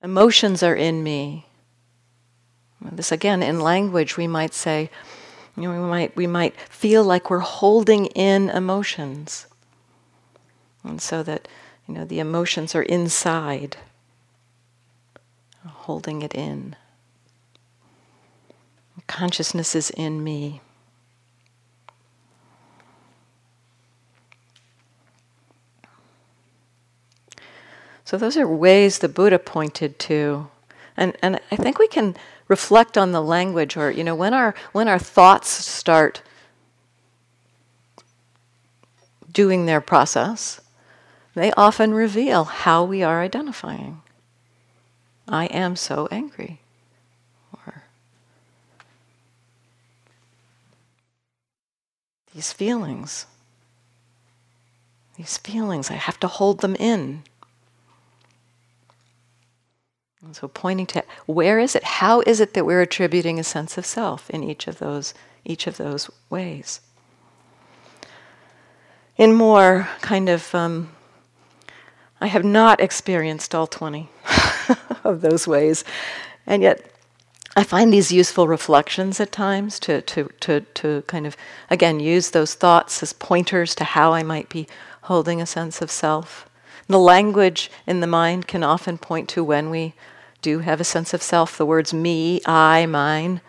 [0.00, 1.44] Emotions are in me.
[2.80, 4.90] This again, in language, we might say,
[5.56, 9.48] you know, we might we might feel like we're holding in emotions,
[10.84, 11.48] and so that
[11.88, 13.76] you know the emotions are inside,
[15.66, 16.76] holding it in.
[19.06, 20.60] Consciousness is in me.
[28.04, 30.48] So those are ways the Buddha pointed to.
[30.96, 32.16] And, and I think we can
[32.48, 36.22] reflect on the language or you know when our when our thoughts start
[39.30, 40.60] doing their process,
[41.34, 44.02] they often reveal how we are identifying.
[45.28, 46.62] I am so angry.
[52.38, 53.26] These feelings.
[55.16, 57.24] These feelings, I have to hold them in.
[60.22, 61.82] And so pointing to where is it?
[61.82, 65.14] How is it that we're attributing a sense of self in each of those
[65.44, 66.80] each of those ways?
[69.16, 70.90] In more kind of um,
[72.20, 74.10] I have not experienced all 20
[75.02, 75.82] of those ways.
[76.46, 76.88] And yet
[77.58, 81.36] I find these useful reflections at times to, to, to, to kind of,
[81.70, 84.68] again, use those thoughts as pointers to how I might be
[85.02, 86.48] holding a sense of self.
[86.86, 89.94] The language in the mind can often point to when we
[90.40, 91.58] do have a sense of self.
[91.58, 93.40] The words me, I, mine,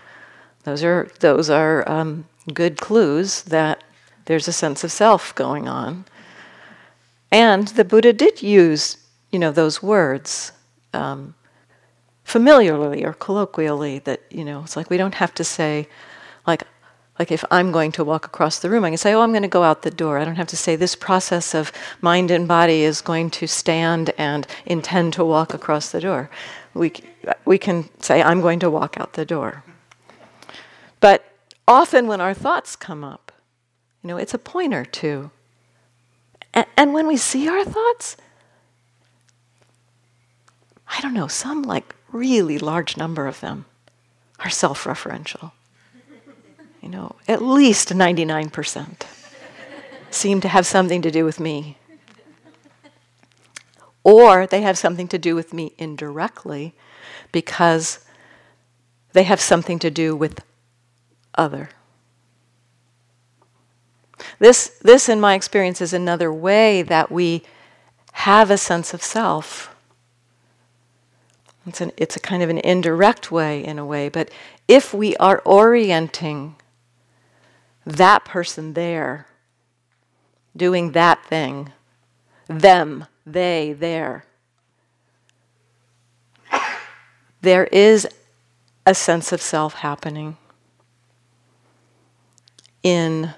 [0.63, 3.83] those are, those are um, good clues that
[4.25, 6.05] there's a sense of self going on.
[7.31, 8.97] And the Buddha did use,
[9.29, 10.51] you know, those words
[10.95, 11.35] um,
[12.29, 13.99] familiarly or colloquially.
[13.99, 15.87] That you know, it's like we don't have to say,
[16.45, 16.63] like,
[17.17, 19.41] like if I'm going to walk across the room, I can say, oh, I'm going
[19.41, 20.19] to go out the door.
[20.19, 21.71] I don't have to say this process of
[22.01, 26.29] mind and body is going to stand and intend to walk across the door.
[26.73, 26.93] We,
[27.45, 29.63] we can say, I'm going to walk out the door.
[30.99, 31.25] But
[31.67, 33.31] often when our thoughts come up,
[34.03, 35.31] you know, it's a pointer to.
[36.53, 38.15] And, and when we see our thoughts,
[40.87, 43.65] I don't know, some like really large number of them
[44.39, 45.51] are self referential
[46.81, 49.03] you know, at least 99%
[50.09, 51.77] seem to have something to do with me.
[54.03, 56.73] Or they have something to do with me indirectly
[57.31, 58.05] because
[59.13, 60.43] they have something to do with
[61.35, 61.69] other.
[64.39, 67.43] This, this, in my experience, is another way that we
[68.13, 69.75] have a sense of self.
[71.65, 74.31] It's, an, it's a kind of an indirect way, in a way, but
[74.67, 76.55] if we are orienting
[77.85, 79.27] that person there
[80.55, 81.71] doing that thing,
[82.47, 84.25] them, they, there.
[87.41, 88.07] There is
[88.85, 90.37] a sense of self happening
[92.83, 93.33] in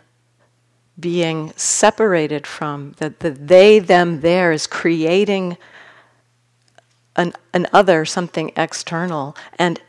[1.00, 5.58] being separated from that the they, them, there is creating
[7.16, 9.82] an, an other, something external, and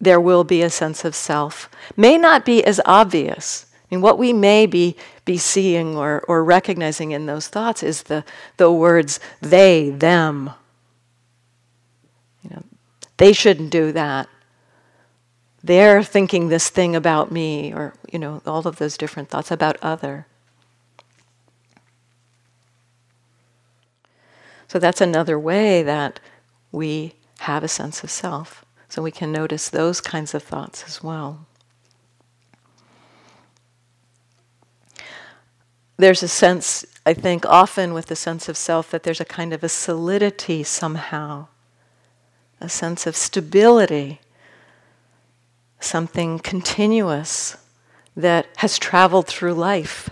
[0.00, 1.68] there will be a sense of self.
[1.96, 6.44] May not be as obvious I mean, what we may be, be seeing or, or
[6.44, 8.24] recognizing in those thoughts is the,
[8.56, 10.50] the words they, them.
[12.44, 12.62] You know,
[13.16, 14.28] they shouldn't do that.
[15.62, 19.76] They're thinking this thing about me, or, you know, all of those different thoughts about
[19.82, 20.26] other.
[24.68, 26.20] So that's another way that
[26.72, 28.64] we have a sense of self.
[28.88, 31.46] So we can notice those kinds of thoughts as well.
[36.00, 39.52] there's a sense, I think, often with the sense of self, that there's a kind
[39.52, 41.48] of a solidity somehow,
[42.60, 44.20] a sense of stability,
[45.78, 47.56] something continuous
[48.16, 50.10] that has traveled through life.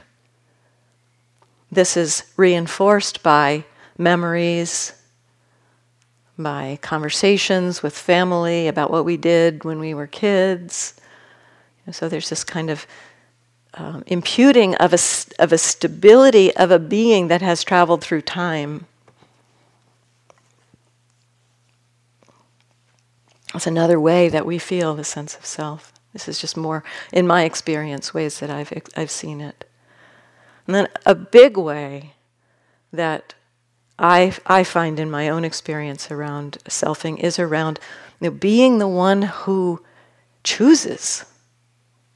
[1.70, 3.64] This is reinforced by
[3.96, 4.92] memories,
[6.39, 10.95] by conversations with family about what we did when we were kids.
[11.91, 12.86] So there's this kind of
[13.74, 14.99] um, imputing of a,
[15.43, 18.86] of a stability of a being that has traveled through time.
[23.53, 25.93] That's another way that we feel the sense of self.
[26.12, 29.64] This is just more, in my experience, ways that I've, I've seen it.
[30.66, 32.14] And then a big way
[32.93, 33.34] that
[33.99, 37.80] I, I find in my own experience around selfing is around
[38.20, 39.82] you know, being the one who
[40.44, 41.24] chooses.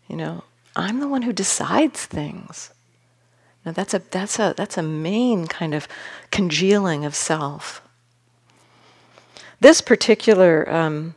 [0.09, 0.45] You know,
[0.77, 2.71] I'm the one who decides things.
[3.65, 5.87] Now that's a that's a that's a main kind of
[6.31, 7.81] congealing of self.
[9.61, 11.15] This particular um,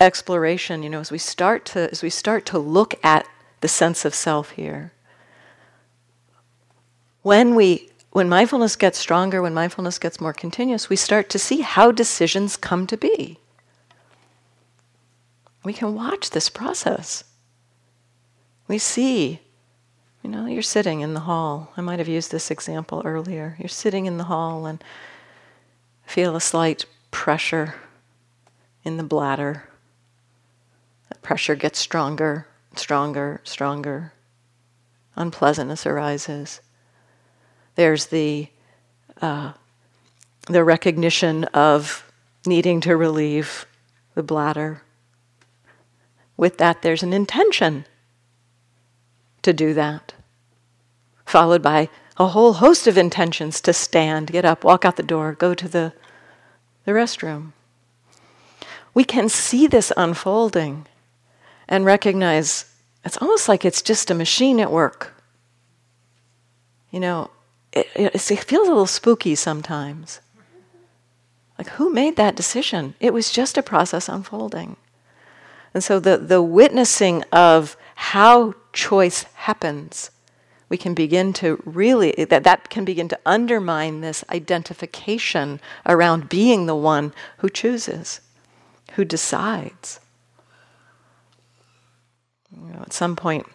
[0.00, 3.26] exploration, you know, as we start to as we start to look at
[3.60, 4.92] the sense of self here,
[7.22, 11.60] when we when mindfulness gets stronger, when mindfulness gets more continuous, we start to see
[11.60, 13.38] how decisions come to be.
[15.62, 17.22] We can watch this process.
[18.66, 19.38] We see,
[20.24, 21.72] you know, you're sitting in the hall.
[21.76, 23.54] I might have used this example earlier.
[23.60, 24.82] You're sitting in the hall and
[26.04, 27.76] feel a slight pressure
[28.82, 29.68] in the bladder.
[31.08, 34.12] That pressure gets stronger, stronger, stronger.
[35.14, 36.60] Unpleasantness arises.
[37.78, 38.48] There's the
[39.22, 39.52] uh,
[40.48, 42.10] the recognition of
[42.44, 43.66] needing to relieve
[44.16, 44.82] the bladder.
[46.36, 47.84] With that, there's an intention
[49.42, 50.12] to do that,
[51.24, 55.34] followed by a whole host of intentions to stand, get up, walk out the door,
[55.34, 55.92] go to the,
[56.84, 57.52] the restroom.
[58.92, 60.88] We can see this unfolding
[61.68, 62.74] and recognize
[63.04, 65.14] it's almost like it's just a machine at work.
[66.90, 67.30] You know,
[67.94, 70.20] it, it, feels a little spooky sometimes.
[71.56, 72.94] Like, who made that decision?
[73.00, 74.76] It was just a process unfolding.
[75.74, 80.10] And so, the, the witnessing of how choice happens,
[80.68, 86.66] we can begin to really, that, that can begin to undermine this identification around being
[86.66, 88.20] the one who chooses,
[88.92, 90.00] who decides.
[92.56, 93.46] You know, at some point,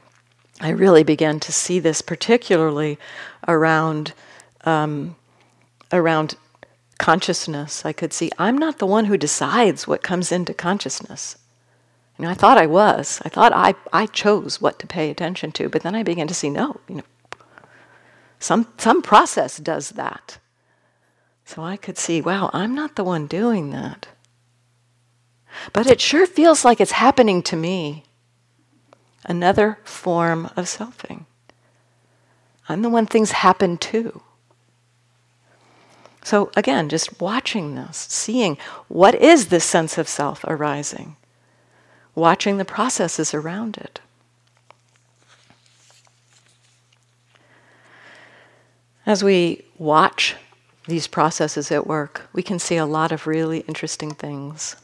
[0.64, 2.98] I really began to see this particularly
[3.50, 4.14] around
[4.64, 5.18] um,
[5.92, 6.36] around
[6.98, 7.86] consciousness.
[7.86, 11.38] I could see I'm not the one who decides what comes into consciousness.
[12.18, 13.22] You know, I thought I was.
[13.26, 16.34] I thought I, I chose what to pay attention to, but then I began to
[16.34, 17.04] see no, you know,
[18.40, 20.38] some some process does that.
[21.44, 24.08] So I could see, wow, I'm not the one doing that.
[25.74, 28.06] But it sure feels like it's happening to me
[29.26, 31.26] another form of selfing.
[32.70, 34.22] I'm the one things happen to.
[36.24, 38.58] So again, just watching this, seeing
[38.88, 41.18] what is this sense of self arising,
[42.16, 44.00] watching the processes around it.
[49.06, 50.36] As we watch
[50.88, 54.78] these processes at work, we can see a lot of really interesting things.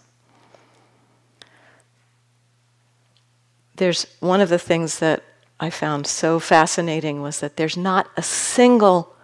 [3.79, 5.23] There's one of the things that
[5.59, 9.15] I found so fascinating was that there's not a single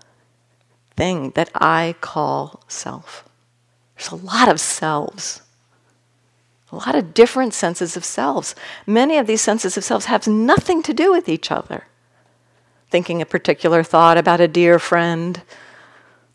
[0.96, 3.28] thing that I call self.
[3.96, 5.42] There's a lot of selves.
[6.72, 8.56] A lot of different senses of selves.
[8.88, 11.88] Many of these senses of selves have nothing to do with each other.
[12.90, 15.42] Thinking a particular thought about a dear friend,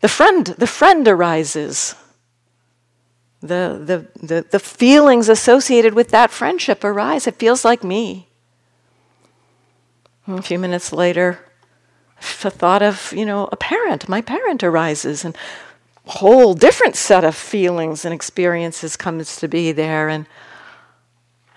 [0.01, 1.95] the friend, the friend arises
[3.41, 7.25] the, the, the, the feelings associated with that friendship arise.
[7.27, 8.27] It feels like me.
[10.25, 11.39] Hmm, a few minutes later,
[12.41, 15.35] the thought of, you know, a parent, my parent arises, and
[16.05, 20.27] a whole different set of feelings and experiences comes to be there, and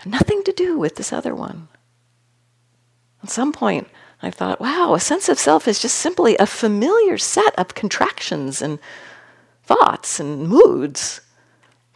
[0.07, 1.68] nothing to do with this other one.
[3.22, 3.89] At some point,
[4.22, 8.62] I thought, wow, a sense of self is just simply a familiar set of contractions
[8.62, 8.78] and
[9.64, 11.20] thoughts and moods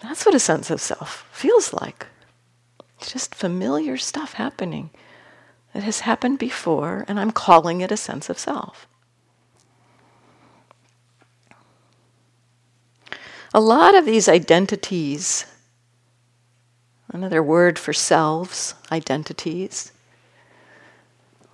[0.01, 2.07] that's what a sense of self feels like.
[2.99, 4.91] It's just familiar stuff happening
[5.73, 8.87] that has happened before, and I'm calling it a sense of self.
[13.55, 15.47] A lot of these identities,
[17.09, 19.93] another word for selves, identities,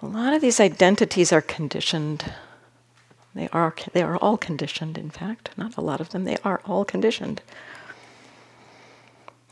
[0.03, 2.33] a lot of these identities are conditioned.
[3.35, 5.51] They are, they are all conditioned, in fact.
[5.57, 7.41] Not a lot of them, they are all conditioned.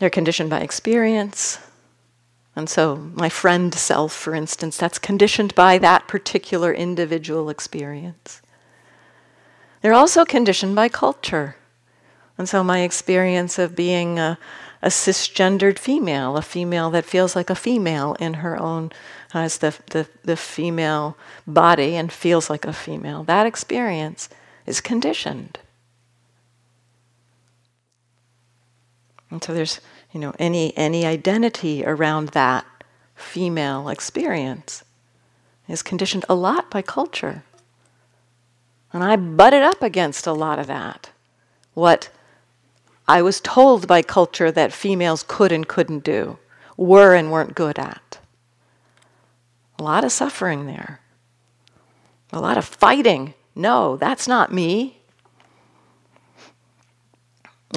[0.03, 1.61] They're conditioned by experience.
[2.57, 8.43] And so, my friend self, for instance, that's conditioned by that particular individual experience.
[9.81, 11.55] They're also conditioned by culture.
[12.37, 14.41] And so my experience of being a,
[14.83, 18.91] a cisgendered female, a female that feels like a female in her own,
[19.33, 24.29] as the, the, the female body and feels like a female, that experience
[24.67, 25.61] is conditioned.
[29.31, 29.81] And so there's,
[30.13, 32.67] you know, any, any identity around that
[33.15, 34.85] female experience
[35.69, 37.45] is conditioned a lot by culture.
[38.93, 41.11] And I butted up against a lot of that.
[41.75, 42.11] What
[43.09, 46.39] I was told by culture that females could and couldn't do,
[46.77, 48.19] were and weren't good at.
[49.79, 51.01] A lot of suffering there.
[52.33, 53.35] A lot of fighting.
[53.55, 54.99] No, that's not me.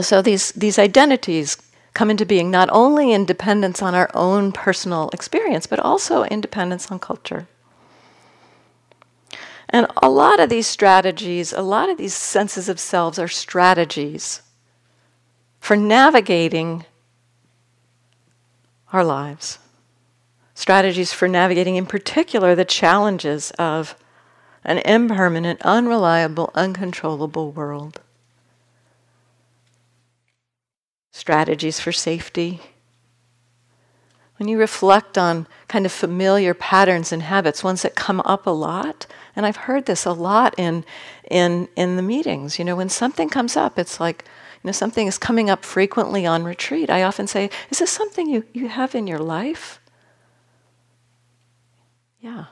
[0.01, 1.55] So these, these identities
[1.95, 6.41] come into being not only in dependence on our own personal experience, but also in
[6.41, 7.47] dependence on culture.
[9.69, 14.41] And a lot of these strategies, a lot of these senses of selves are strategies
[15.59, 16.85] for navigating
[18.93, 19.57] our lives.
[20.53, 23.95] Strategies for navigating, in particular, the challenges of
[24.63, 28.01] an impermanent, unreliable, uncontrollable world.
[31.15, 32.59] Strategies for safety.
[34.35, 38.49] When you reflect on kind of familiar patterns and habits, ones that come up a
[38.49, 40.83] lot, and I've heard this a lot in,
[41.31, 42.59] in, in the meetings.
[42.59, 44.25] You know, when something comes up, it's like,
[44.61, 46.89] you know, something is coming up frequently on retreat.
[46.89, 49.79] I often say, Is this something you, you have in your life?
[52.19, 52.47] Yeah,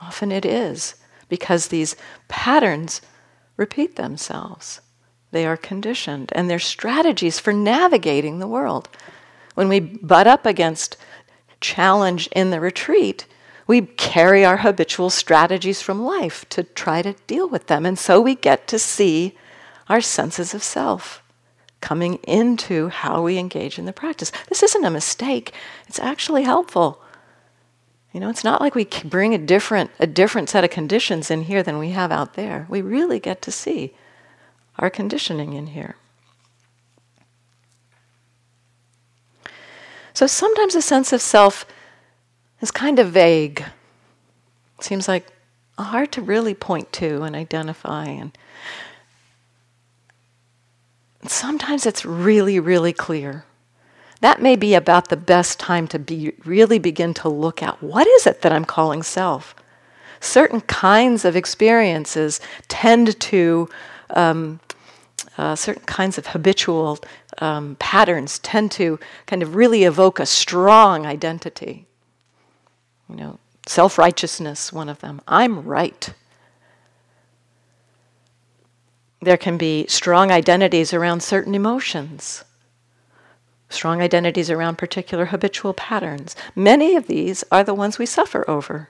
[0.00, 0.96] often it is,
[1.28, 1.94] because these
[2.26, 3.00] patterns
[3.56, 4.80] repeat themselves.
[5.30, 8.88] They are conditioned, and they're strategies for navigating the world.
[9.54, 10.96] When we butt up against
[11.60, 13.26] challenge in the retreat,
[13.66, 17.84] we carry our habitual strategies from life to try to deal with them.
[17.84, 19.36] And so we get to see
[19.88, 21.22] our senses of self
[21.80, 24.32] coming into how we engage in the practice.
[24.48, 25.52] This isn't a mistake,
[25.88, 27.02] it's actually helpful.
[28.12, 31.42] You know, it's not like we bring a different, a different set of conditions in
[31.42, 32.66] here than we have out there.
[32.70, 33.92] We really get to see
[34.78, 35.96] our conditioning in here.
[40.14, 41.66] So sometimes a sense of self
[42.60, 43.64] is kind of vague.
[44.80, 45.26] Seems like
[45.78, 48.06] hard to really point to and identify.
[48.06, 48.36] And
[51.26, 53.44] sometimes it's really, really clear.
[54.20, 58.06] That may be about the best time to be really begin to look at what
[58.06, 59.54] is it that I'm calling self.
[60.20, 63.68] Certain kinds of experiences tend to
[64.10, 64.60] um,
[65.38, 66.98] uh, certain kinds of habitual
[67.38, 71.86] um, patterns tend to kind of really evoke a strong identity.
[73.08, 75.20] You know, self righteousness, one of them.
[75.28, 76.12] I'm right.
[79.20, 82.44] There can be strong identities around certain emotions,
[83.68, 86.36] strong identities around particular habitual patterns.
[86.54, 88.88] Many of these are the ones we suffer over.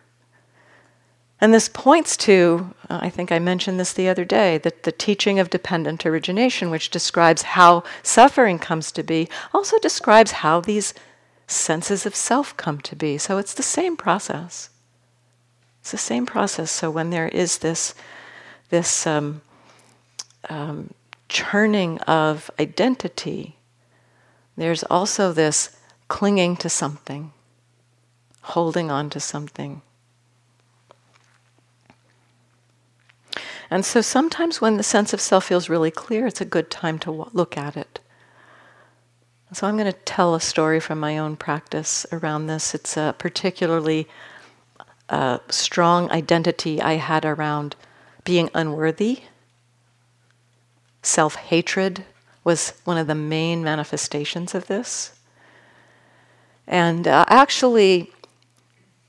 [1.40, 4.92] And this points to, uh, I think I mentioned this the other day, that the
[4.92, 10.94] teaching of dependent origination, which describes how suffering comes to be, also describes how these
[11.46, 13.18] senses of self come to be.
[13.18, 14.70] So it's the same process.
[15.80, 16.70] It's the same process.
[16.70, 17.94] So when there is this,
[18.70, 19.42] this um,
[20.48, 20.94] um,
[21.28, 23.56] churning of identity,
[24.56, 25.76] there's also this
[26.08, 27.32] clinging to something,
[28.40, 29.82] holding on to something.
[33.70, 36.98] And so sometimes when the sense of self feels really clear, it's a good time
[37.00, 38.00] to look at it.
[39.52, 42.74] So I'm going to tell a story from my own practice around this.
[42.74, 44.08] It's a particularly
[45.08, 47.76] uh, strong identity I had around
[48.24, 49.22] being unworthy.
[51.02, 52.04] Self hatred
[52.42, 55.12] was one of the main manifestations of this.
[56.66, 58.12] And uh, actually,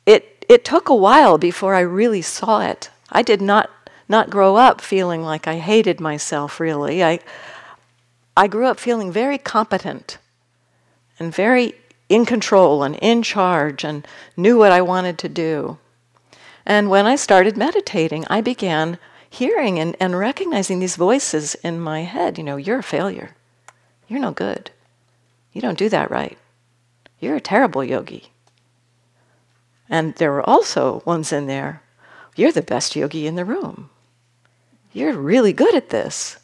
[0.05, 2.91] it, it took a while before I really saw it.
[3.09, 3.71] I did not,
[4.09, 7.03] not grow up feeling like I hated myself, really.
[7.03, 7.19] I,
[8.35, 10.17] I grew up feeling very competent
[11.19, 11.73] and very
[12.09, 15.77] in control and in charge and knew what I wanted to do.
[16.65, 18.97] And when I started meditating, I began
[19.29, 22.37] hearing and, and recognizing these voices in my head.
[22.37, 23.35] You know, you're a failure.
[24.07, 24.71] You're no good.
[25.51, 26.37] You don't do that right.
[27.19, 28.31] You're a terrible yogi.
[29.89, 31.81] And there were also ones in there.
[32.35, 33.89] You're the best yogi in the room.
[34.93, 36.37] You're really good at this.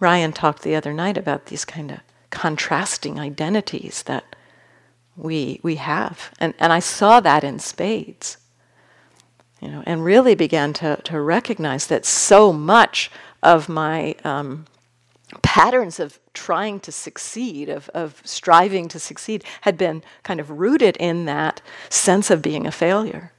[0.00, 2.00] Ryan talked the other night about these kind of
[2.30, 4.36] contrasting identities that
[5.16, 6.30] we we have.
[6.38, 8.36] And and I saw that in spades.
[9.60, 13.10] You know, and really began to, to recognize that so much
[13.42, 14.66] of my um,
[15.40, 20.96] patterns of trying to succeed, of, of striving to succeed, had been kind of rooted
[20.98, 23.32] in that sense of being a failure.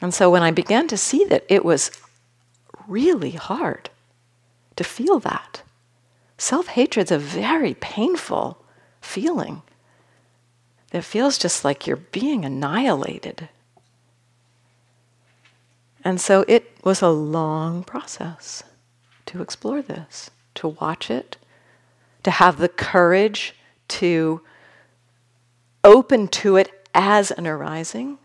[0.00, 1.90] And so when I began to see that it was
[2.86, 3.90] really hard
[4.76, 5.62] to feel that,
[6.36, 8.64] self hatred's a very painful
[9.00, 9.62] feeling
[10.90, 13.48] that feels just like you're being annihilated.
[16.04, 18.62] And so it was a long process
[19.26, 21.36] to explore this, to watch it,
[22.22, 23.54] to have the courage
[23.88, 24.40] to
[25.84, 28.18] open to it as an arising,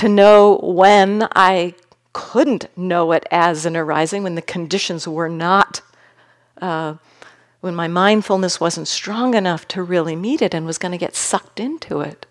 [0.00, 1.74] to know when I
[2.14, 5.82] couldn't know it as an arising, when the conditions were not,
[6.58, 6.94] uh,
[7.60, 11.14] when my mindfulness wasn't strong enough to really meet it and was going to get
[11.14, 12.24] sucked into it.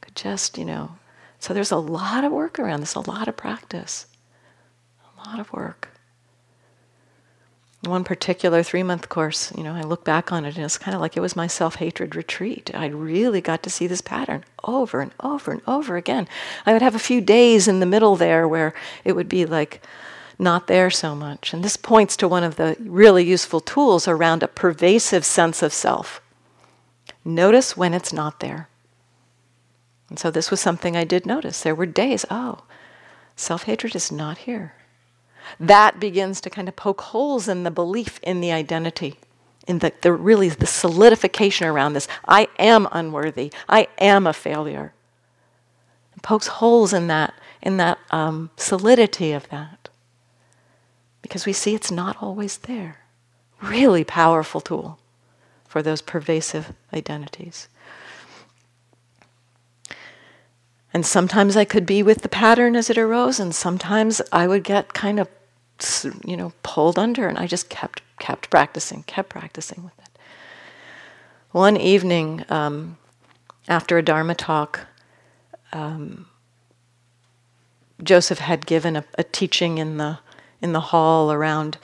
[0.00, 0.96] Could just, you know.
[1.38, 4.06] So there's a lot of work around this, a lot of practice,
[5.00, 5.95] a lot of work
[7.86, 10.94] one particular three month course, you know, I look back on it and it's kind
[10.94, 12.70] of like it was my self hatred retreat.
[12.74, 16.28] I really got to see this pattern over and over and over again.
[16.64, 18.74] I would have a few days in the middle there where
[19.04, 19.82] it would be like
[20.38, 21.52] not there so much.
[21.52, 25.72] And this points to one of the really useful tools around a pervasive sense of
[25.72, 26.20] self.
[27.24, 28.68] Notice when it's not there.
[30.08, 31.62] And so this was something I did notice.
[31.62, 32.64] There were days, oh,
[33.34, 34.74] self hatred is not here
[35.60, 39.18] that begins to kind of poke holes in the belief in the identity,
[39.66, 42.08] in the, the really the solidification around this.
[42.26, 43.52] I am unworthy.
[43.68, 44.92] I am a failure.
[46.16, 49.88] It pokes holes in that, in that um, solidity of that.
[51.22, 52.98] Because we see it's not always there.
[53.62, 54.98] Really powerful tool
[55.66, 57.68] for those pervasive identities.
[60.96, 64.64] And sometimes I could be with the pattern as it arose, and sometimes I would
[64.64, 65.28] get kind of
[66.24, 70.18] you know, pulled under, and I just kept kept practicing, kept practicing with it.
[71.52, 72.96] One evening, um,
[73.68, 74.86] after a Dharma talk,
[75.72, 76.26] um,
[78.02, 80.18] Joseph had given a, a, teaching in the
[80.60, 81.78] in the hall around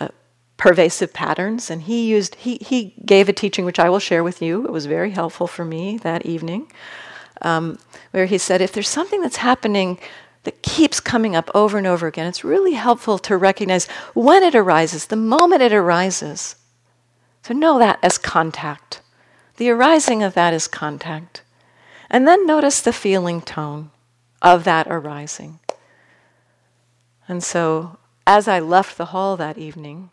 [0.00, 0.08] uh,
[0.56, 4.42] pervasive patterns, and he used he he gave a teaching which I will share with
[4.42, 4.64] you.
[4.64, 6.70] It was very helpful for me that evening,
[7.42, 7.78] um,
[8.10, 9.98] where he said, if there's something that's happening
[10.46, 12.26] that keeps coming up over and over again.
[12.26, 16.56] It's really helpful to recognize when it arises, the moment it arises.
[17.42, 19.02] So know that as contact.
[19.56, 21.42] The arising of that is contact.
[22.08, 23.90] And then notice the feeling tone
[24.40, 25.58] of that arising.
[27.28, 30.10] And so, as I left the hall that evening,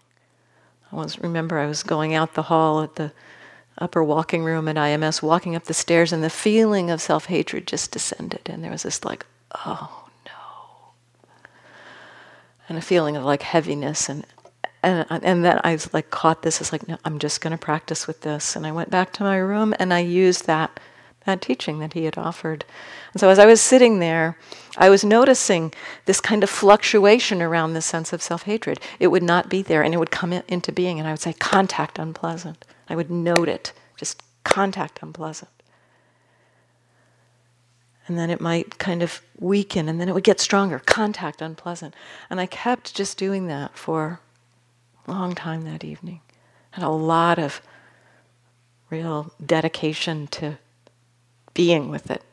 [0.92, 3.12] I was remember I was going out the hall at the
[3.78, 7.68] upper walking room at IMS, walking up the stairs, and the feeling of self hatred
[7.68, 8.42] just descended.
[8.46, 9.26] And there was this like,
[9.66, 10.03] oh,
[12.70, 14.26] and a feeling of like heaviness and
[14.82, 17.58] and and then I was like caught this as like no, I'm just going to
[17.58, 20.80] practice with this and I went back to my room and I used that
[21.26, 22.66] that teaching that he had offered.
[23.14, 24.38] And so as I was sitting there,
[24.76, 28.78] I was noticing this kind of fluctuation around this sense of self-hatred.
[29.00, 31.22] It would not be there and it would come in, into being and I would
[31.22, 32.66] say contact unpleasant.
[32.90, 35.50] I would note it, just contact unpleasant
[38.08, 40.80] and then it might kind of weaken and then it would get stronger.
[40.80, 41.94] Contact unpleasant.
[42.30, 44.20] And i kept just doing that for
[45.08, 46.22] a long time that evening.
[46.72, 47.62] Had a lot of
[48.90, 50.58] real dedication to
[51.54, 52.24] being with it.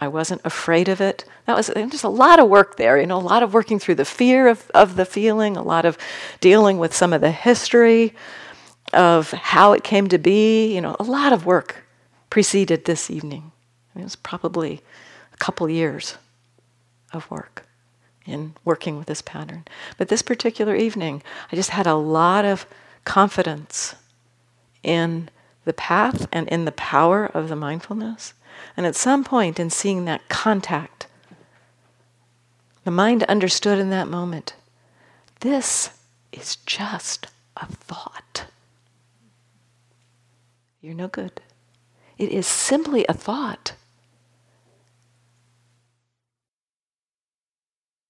[0.00, 1.24] I wasn't afraid of it.
[1.46, 3.96] That was just a lot of work there you know a lot of working through
[3.96, 5.98] the fear of, of the feeling a lot of
[6.40, 8.14] dealing with some of the history
[8.92, 11.84] of how it came to be you know a lot of work
[12.30, 13.50] preceded this evening.
[13.96, 14.80] It was probably
[15.40, 16.16] couple years
[17.12, 17.66] of work
[18.24, 19.64] in working with this pattern.
[19.98, 22.66] But this particular evening, I just had a lot of
[23.04, 23.96] confidence
[24.82, 25.28] in
[25.64, 28.34] the path and in the power of the mindfulness.
[28.76, 31.06] And at some point in seeing that contact,
[32.84, 34.54] the mind understood in that moment
[35.40, 35.90] this
[36.32, 37.26] is just
[37.56, 38.46] a thought.
[40.82, 41.40] You're no good.
[42.18, 43.72] It is simply a thought.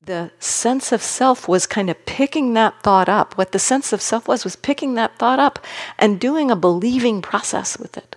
[0.02, 3.36] The sense of self was kind of picking that thought up.
[3.36, 5.58] What the sense of self was, was picking that thought up
[5.98, 8.16] and doing a believing process with it.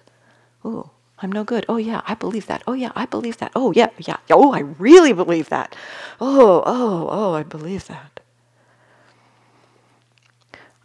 [0.63, 1.65] Oh, I'm no good.
[1.67, 2.63] Oh, yeah, I believe that.
[2.67, 3.51] Oh, yeah, I believe that.
[3.55, 4.17] Oh, yeah, yeah.
[4.31, 5.75] Oh, I really believe that.
[6.21, 8.19] Oh, oh, oh, I believe that.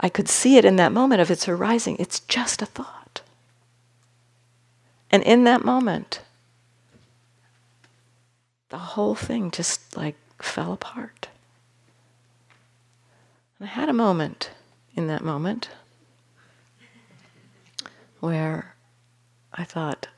[0.01, 1.97] I could see it in that moment of its arising.
[1.99, 3.23] It's just a thought.
[5.11, 6.23] And in that moment,
[8.69, 11.29] the whole thing just like fell apart.
[13.59, 14.51] And I had a moment
[14.95, 15.71] in that moment
[18.21, 18.75] where
[19.53, 20.09] I thought,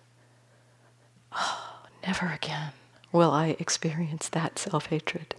[1.32, 2.72] oh, never again
[3.12, 5.34] will I experience that self hatred.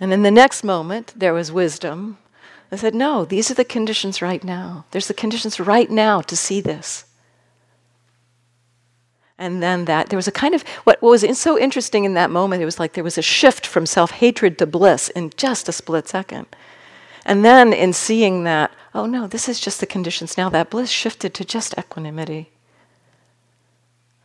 [0.00, 2.18] And in the next moment, there was wisdom.
[2.72, 4.86] I said, no, these are the conditions right now.
[4.90, 7.04] There's the conditions right now to see this.
[9.42, 12.62] And then that, there was a kind of, what, was so interesting in that moment,
[12.62, 15.72] it was like there was a shift from self hatred to bliss in just a
[15.72, 16.46] split second.
[17.26, 20.90] And then in seeing that, oh no, this is just the conditions now, that bliss
[20.90, 22.50] shifted to just equanimity.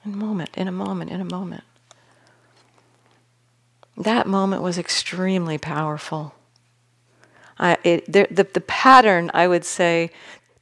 [0.05, 1.63] In a moment, in a moment, in a moment.
[3.97, 6.35] That moment was extremely powerful.
[7.57, 10.11] I, it, the, the, the pattern, I would say,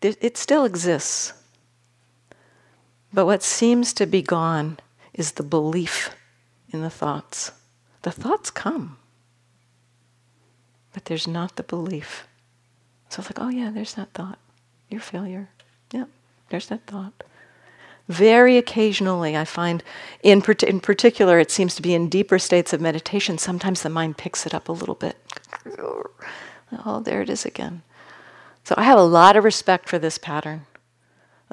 [0.02, 1.34] it still exists.
[3.16, 4.78] But what seems to be gone
[5.14, 6.14] is the belief
[6.70, 7.54] in the thoughts.
[8.02, 8.98] The thoughts come,
[10.94, 12.28] but there's not the belief.
[13.08, 14.38] So it's like, oh yeah, there's that thought.
[14.90, 15.48] You're failure.
[15.94, 16.06] Yeah,
[16.50, 17.24] there's that thought.
[18.10, 19.82] Very occasionally, I find,
[20.22, 24.18] in, in particular, it seems to be in deeper states of meditation, sometimes the mind
[24.18, 25.16] picks it up a little bit.
[26.86, 27.82] Oh, there it is again.
[28.66, 30.66] So I have a lot of respect for this pattern.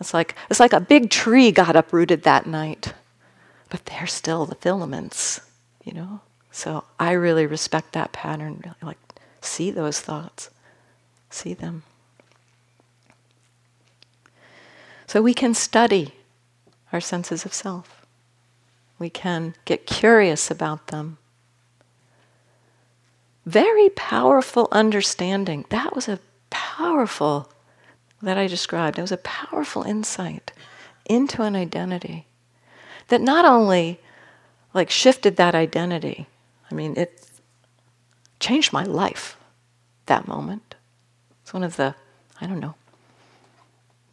[0.03, 2.93] It's like, it's like a big tree got uprooted that night,
[3.71, 5.41] but there's still the filaments,
[5.85, 6.21] you know?
[6.51, 8.99] So I really respect that pattern, really like
[9.41, 10.51] see those thoughts,
[11.31, 11.83] see them.
[15.07, 16.15] So we can study
[16.93, 18.05] our senses of self.
[18.99, 21.19] We can get curious about them.
[23.45, 25.65] Very powerful understanding.
[25.71, 27.51] That was a powerful,
[28.23, 30.53] that I described, it was a powerful insight
[31.07, 32.27] into an identity
[33.09, 34.01] that not only
[34.73, 36.27] like shifted that identity,
[36.71, 37.27] I mean, it
[38.41, 39.37] changed my life
[40.07, 40.77] that moment.
[41.43, 41.95] It's one of the,
[42.41, 42.75] I don't know,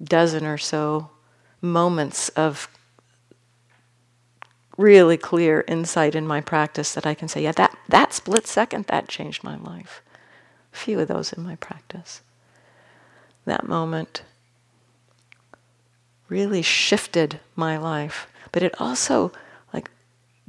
[0.03, 1.10] dozen or so
[1.62, 2.68] moments of
[4.78, 8.86] really clear insight in my practice that I can say, yeah, that, that split second,
[8.86, 10.01] that changed my life.
[10.74, 12.22] A few of those in my practice.
[13.50, 14.22] That moment
[16.28, 19.32] really shifted my life, but it also
[19.74, 19.89] like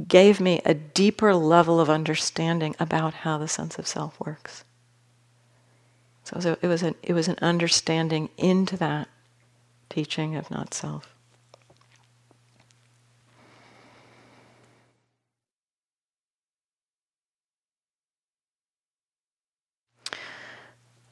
[0.07, 4.64] gave me a deeper level of understanding about how the sense of self works.
[6.24, 9.09] So it was, it was, an, it was an understanding into that
[9.88, 11.14] teaching of not self.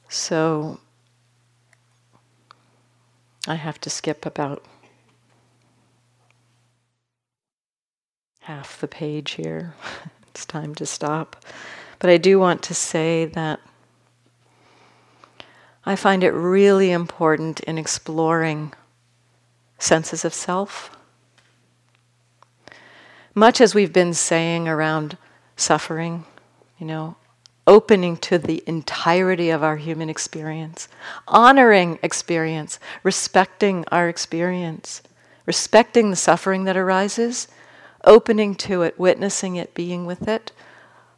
[0.07, 0.79] So
[3.47, 4.65] I have to skip about
[8.41, 9.73] half the page here.
[10.27, 11.35] it's time to stop.
[11.99, 13.59] But I do want to say that
[15.85, 18.73] I find it really important in exploring
[19.77, 20.95] senses of self.
[23.33, 25.17] Much as we've been saying around
[25.55, 26.25] suffering,
[26.77, 27.15] you know,
[27.69, 30.87] opening to the entirety of our human experience,
[31.27, 35.03] honoring experience, respecting our experience,
[35.45, 37.47] respecting the suffering that arises,
[38.05, 40.51] opening to it, witnessing it, being with it,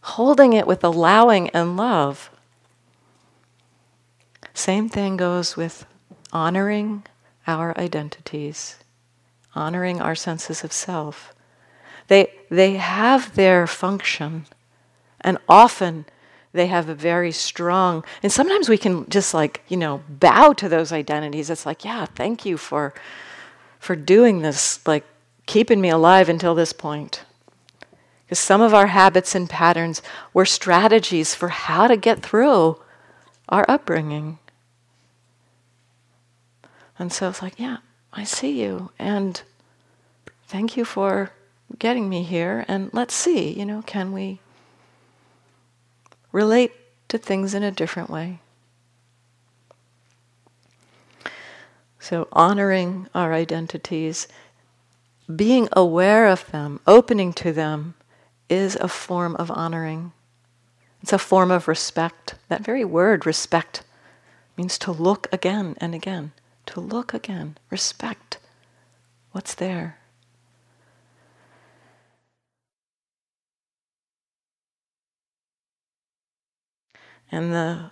[0.02, 2.30] holding it with allowing and love.
[4.54, 5.86] Same thing goes with
[6.34, 7.04] honoring
[7.48, 8.76] our identities,
[9.56, 11.34] honoring our senses of self.
[12.10, 14.48] They, they have their function,
[15.22, 16.04] and often
[16.54, 20.68] they have a very strong, and sometimes we can just like, you know, bow to
[20.68, 21.50] those identities.
[21.50, 22.94] It's like, yeah, thank you for,
[23.80, 25.06] for doing this, like
[25.46, 27.24] keeping me alive until this point.
[28.26, 30.02] Because some of our habits and patterns
[30.34, 32.80] were strategies for how to get through
[33.50, 34.40] our upbringing.
[36.98, 37.78] And so it's like, yeah,
[38.14, 38.92] I see you.
[39.00, 39.42] And
[40.48, 41.32] thank you for
[41.80, 42.64] getting me here.
[42.68, 44.40] And let's see, you know, can we
[46.32, 46.72] relate
[47.10, 48.40] to things in a different way?
[52.00, 54.28] So, honoring our identities,
[55.34, 57.94] being aware of them, opening to them,
[58.50, 60.12] is a form of honoring.
[61.02, 62.36] It's a form of respect.
[62.50, 63.84] That very word, respect,
[64.58, 66.34] means to look again and again
[66.68, 68.38] to look again, respect
[69.32, 69.98] what's there.
[77.32, 77.92] And the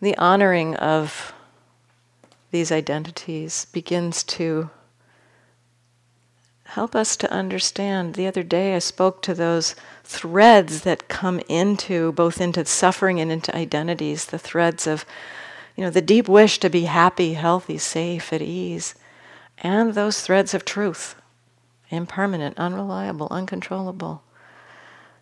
[0.00, 1.32] the honoring of
[2.50, 4.70] these identities begins to
[6.64, 8.14] help us to understand.
[8.14, 13.32] The other day I spoke to those threads that come into both into suffering and
[13.32, 15.06] into identities, the threads of,
[15.76, 18.94] you know, the deep wish to be happy, healthy, safe, at ease,
[19.58, 21.14] and those threads of truth,
[21.90, 24.22] impermanent, unreliable, uncontrollable.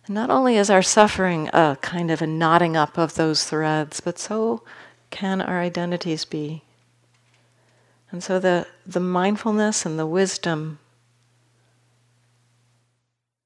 [0.07, 4.19] Not only is our suffering a kind of a knotting up of those threads, but
[4.19, 4.63] so
[5.09, 6.63] can our identities be.
[8.11, 10.79] And so the, the mindfulness and the wisdom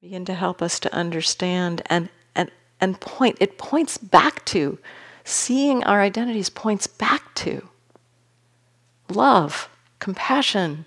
[0.02, 2.52] begin to help us to understand and, and,
[2.82, 3.38] and point.
[3.40, 4.80] It points back to,
[5.24, 7.70] seeing our identities points back to
[9.10, 10.86] love, compassion,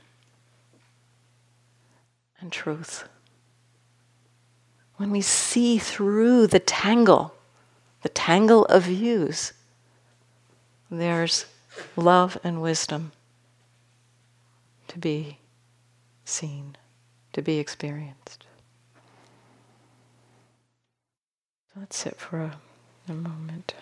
[2.41, 3.09] and truth.
[5.01, 7.35] When we see through the tangle,
[8.03, 9.55] the tangle of views,
[10.91, 11.47] there's
[11.97, 13.13] love and wisdom
[14.89, 15.39] to be
[16.27, 16.77] seen,
[17.33, 18.45] to be experienced.
[21.75, 22.59] Let's sit for a,
[23.09, 23.73] a moment.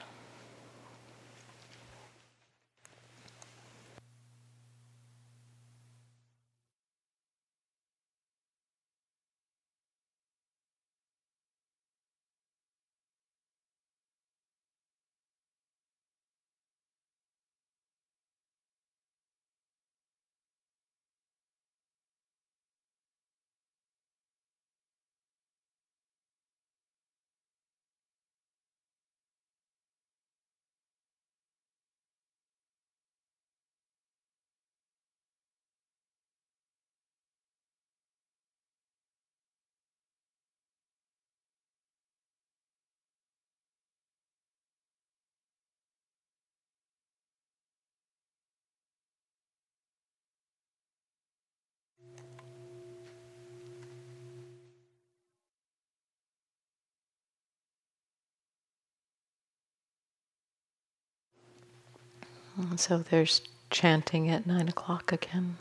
[62.59, 63.41] And so there's
[63.71, 65.57] chanting at nine o'clock again.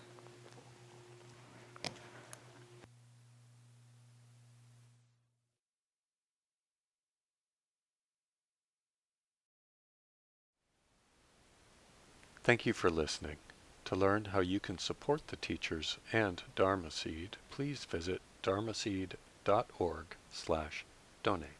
[12.44, 13.36] Thank you for listening.
[13.86, 20.86] To learn how you can support the teachers and Dharma Seed, please visit dharmaseed.org slash
[21.24, 21.57] donate.